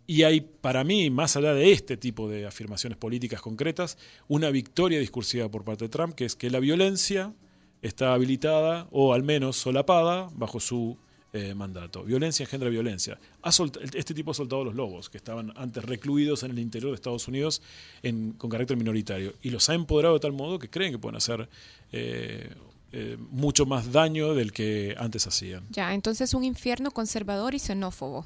y 0.07 0.25
hay, 0.25 0.41
para 0.41 0.83
mí, 0.83 1.09
más 1.09 1.37
allá 1.37 1.55
de 1.55 1.71
este 1.71 1.97
tipo 1.97 2.29
de 2.29 2.45
afirmaciones 2.47 2.99
políticas 2.99 3.41
concretas, 3.41 3.97
una 4.27 4.51
victoria 4.51 4.99
discursiva 4.99 5.49
por 5.49 5.65
parte 5.65 5.85
de 5.85 5.89
Trump, 5.89 6.15
que 6.15 6.25
es 6.25 6.35
que 6.35 6.51
la 6.51 6.59
violencia 6.59 7.33
está 7.81 8.13
habilitada 8.13 8.89
o 8.91 9.15
al 9.15 9.23
menos 9.23 9.57
solapada 9.57 10.29
bajo 10.35 10.59
su 10.59 10.99
eh, 11.33 11.55
mandato. 11.55 12.03
Violencia 12.03 12.43
engendra 12.43 12.69
violencia. 12.69 13.19
este 13.95 14.15
tipo 14.15 14.33
ha 14.33 14.35
soltado 14.35 14.65
los 14.65 14.75
lobos, 14.75 15.09
que 15.09 15.17
estaban 15.17 15.53
antes 15.57 15.85
recluidos 15.85 16.43
en 16.43 16.51
el 16.51 16.59
interior 16.59 16.91
de 16.91 16.97
Estados 16.97 17.29
Unidos 17.29 17.63
con 18.37 18.51
carácter 18.51 18.77
minoritario, 18.77 19.35
y 19.43 19.51
los 19.51 19.69
ha 19.69 19.75
empoderado 19.75 20.15
de 20.15 20.21
tal 20.21 20.33
modo 20.33 20.59
que 20.59 20.69
creen 20.69 20.93
que 20.93 20.99
pueden 20.99 21.17
hacer 21.17 21.49
eh, 21.93 22.53
eh, 22.93 23.17
mucho 23.31 23.65
más 23.65 23.93
daño 23.93 24.35
del 24.35 24.53
que 24.53 24.97
antes 24.99 25.27
hacían. 25.29 25.65
Ya, 25.71 25.95
entonces 25.95 26.35
un 26.35 26.43
infierno 26.43 26.91
conservador 26.91 27.55
y 27.55 27.61
xenófobo. 27.61 28.25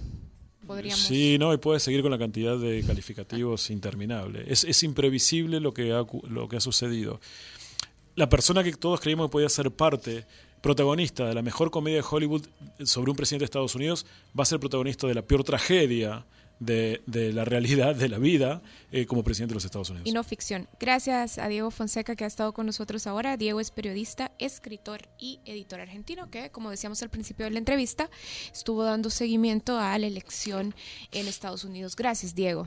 Sí, 0.95 1.37
no, 1.39 1.53
y 1.53 1.59
puede 1.59 1.79
seguir 1.79 2.01
con 2.01 2.11
la 2.11 2.19
cantidad 2.19 2.57
de 2.57 2.83
calificativos 2.87 3.69
interminable. 3.69 4.45
Es, 4.47 4.65
es 4.65 4.83
imprevisible 4.83 5.61
lo 5.61 5.75
que, 5.75 5.93
ha, 5.93 6.07
lo 6.29 6.49
que 6.49 6.57
ha 6.57 6.61
sucedido. 6.61 7.21
La 8.17 8.31
persona 8.31 8.65
que 8.65 8.73
todos 8.73 9.01
creíamos 9.01 9.27
que 9.27 9.33
podía 9.33 9.49
ser 9.51 9.71
parte 9.71 10.25
protagonista 10.65 11.27
de 11.27 11.35
la 11.35 11.43
mejor 11.43 11.71
comedia 11.71 11.99
de 11.99 12.07
Hollywood 12.11 12.47
sobre 12.87 13.11
un 13.11 13.17
presidente 13.19 13.43
de 13.43 13.45
Estados 13.45 13.75
Unidos 13.75 14.07
va 14.37 14.45
a 14.45 14.47
ser 14.47 14.59
protagonista 14.59 15.07
de 15.07 15.13
la 15.13 15.21
peor 15.21 15.45
tragedia 15.45 16.25
de, 16.59 17.03
la 17.35 17.45
realidad 17.45 17.95
de 17.95 18.09
la 18.09 18.17
vida 18.17 18.63
eh, 18.91 19.05
como 19.05 19.23
presidente 19.23 19.51
de 19.51 19.57
los 19.57 19.67
Estados 19.67 19.91
Unidos. 19.91 20.09
Y 20.09 20.13
no 20.13 20.25
ficción. 20.25 20.67
Gracias 20.81 21.37
a 21.37 21.49
Diego 21.49 21.71
Fonseca 21.71 22.17
que 22.17 22.25
ha 22.25 22.27
estado 22.27 22.55
con 22.55 22.65
nosotros 22.65 23.07
ahora. 23.07 23.37
Diego 23.37 23.61
es 23.61 23.71
periodista, 23.71 24.33
escritor 24.39 25.03
y 25.19 25.41
editor 25.45 25.81
argentino 25.81 26.31
que, 26.31 26.49
como 26.49 26.71
decíamos 26.71 27.03
al 27.03 27.11
principio 27.11 27.45
de 27.45 27.51
la 27.51 27.59
entrevista, 27.59 28.09
estuvo 28.51 28.85
dando 28.85 29.11
seguimiento 29.11 29.79
a 29.79 29.99
la 29.99 30.07
elección 30.07 30.75
en 31.13 31.29
Estados 31.29 31.65
Unidos. 31.65 31.95
Gracias, 31.95 32.35
Diego. 32.35 32.67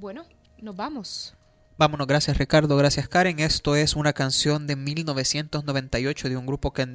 Bueno, 0.00 0.24
nos 0.60 0.74
vamos. 0.74 1.36
Vámonos, 1.82 2.06
gracias 2.06 2.38
Ricardo, 2.38 2.76
gracias 2.76 3.08
Karen. 3.08 3.40
Esto 3.40 3.74
es 3.74 3.96
una 3.96 4.12
canción 4.12 4.68
de 4.68 4.76
1998 4.76 6.28
de 6.28 6.36
un 6.36 6.46
grupo 6.46 6.72
que 6.72 6.86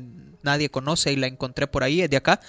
nadie 0.44 0.70
conoce 0.70 1.12
y 1.12 1.18
la 1.18 1.28
encontré 1.28 1.68
por 1.68 1.84
ahí, 1.84 2.02
es 2.02 2.10
de 2.10 2.16
acá. 2.16 2.40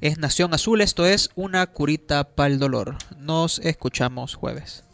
Es 0.00 0.16
Nación 0.16 0.54
Azul, 0.54 0.82
esto 0.82 1.04
es 1.04 1.30
una 1.34 1.66
curita 1.66 2.22
para 2.22 2.46
el 2.46 2.60
dolor. 2.60 2.96
Nos 3.18 3.58
escuchamos 3.58 4.36
jueves. 4.36 4.84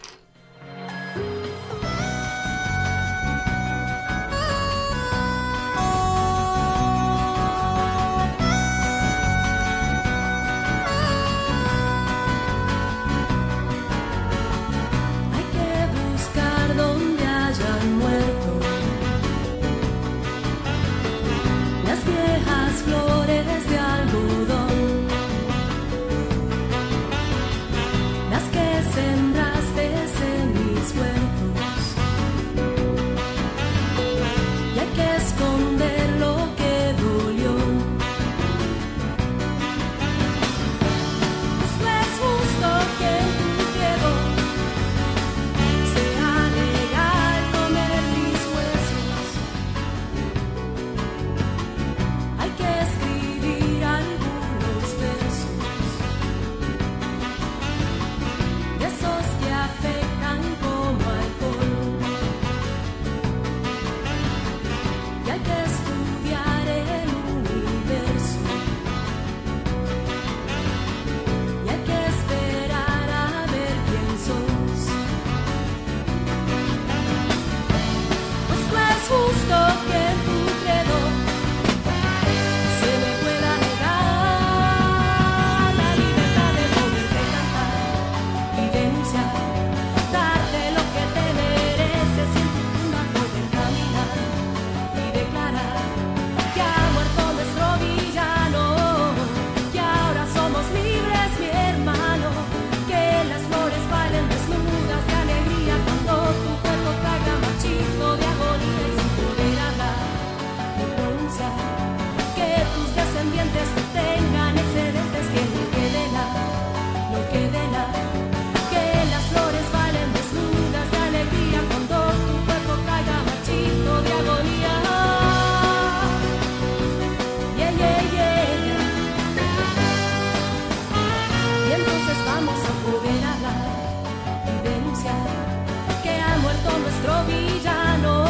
nuestro 137.06 137.24
villano, 137.24 138.24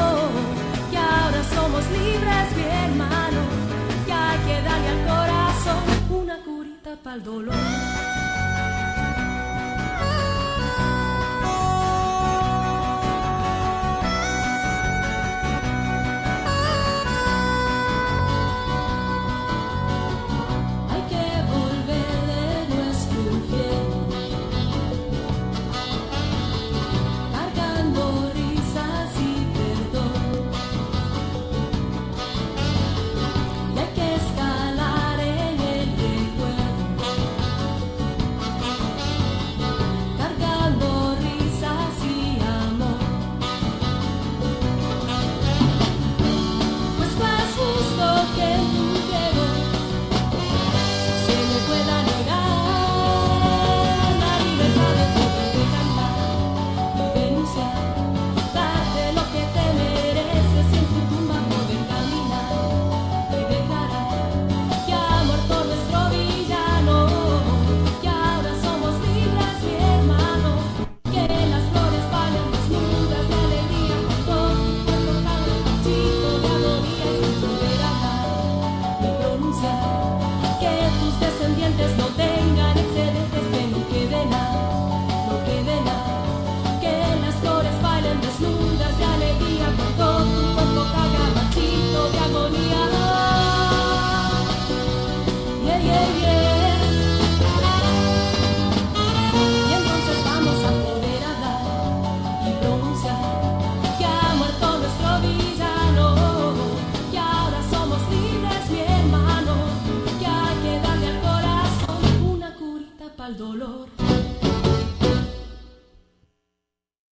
que 0.90 0.98
ahora 0.98 1.44
somos 1.54 1.84
libres, 1.90 2.56
mi 2.56 2.62
hermano, 2.62 3.40
que 4.04 4.12
hay 4.12 4.38
que 4.40 4.62
darle 4.62 4.88
al 4.88 5.06
corazón 5.06 6.20
una 6.20 6.36
curita 6.44 6.96
para 7.02 7.16
el 7.16 7.24
dolor. 7.24 8.15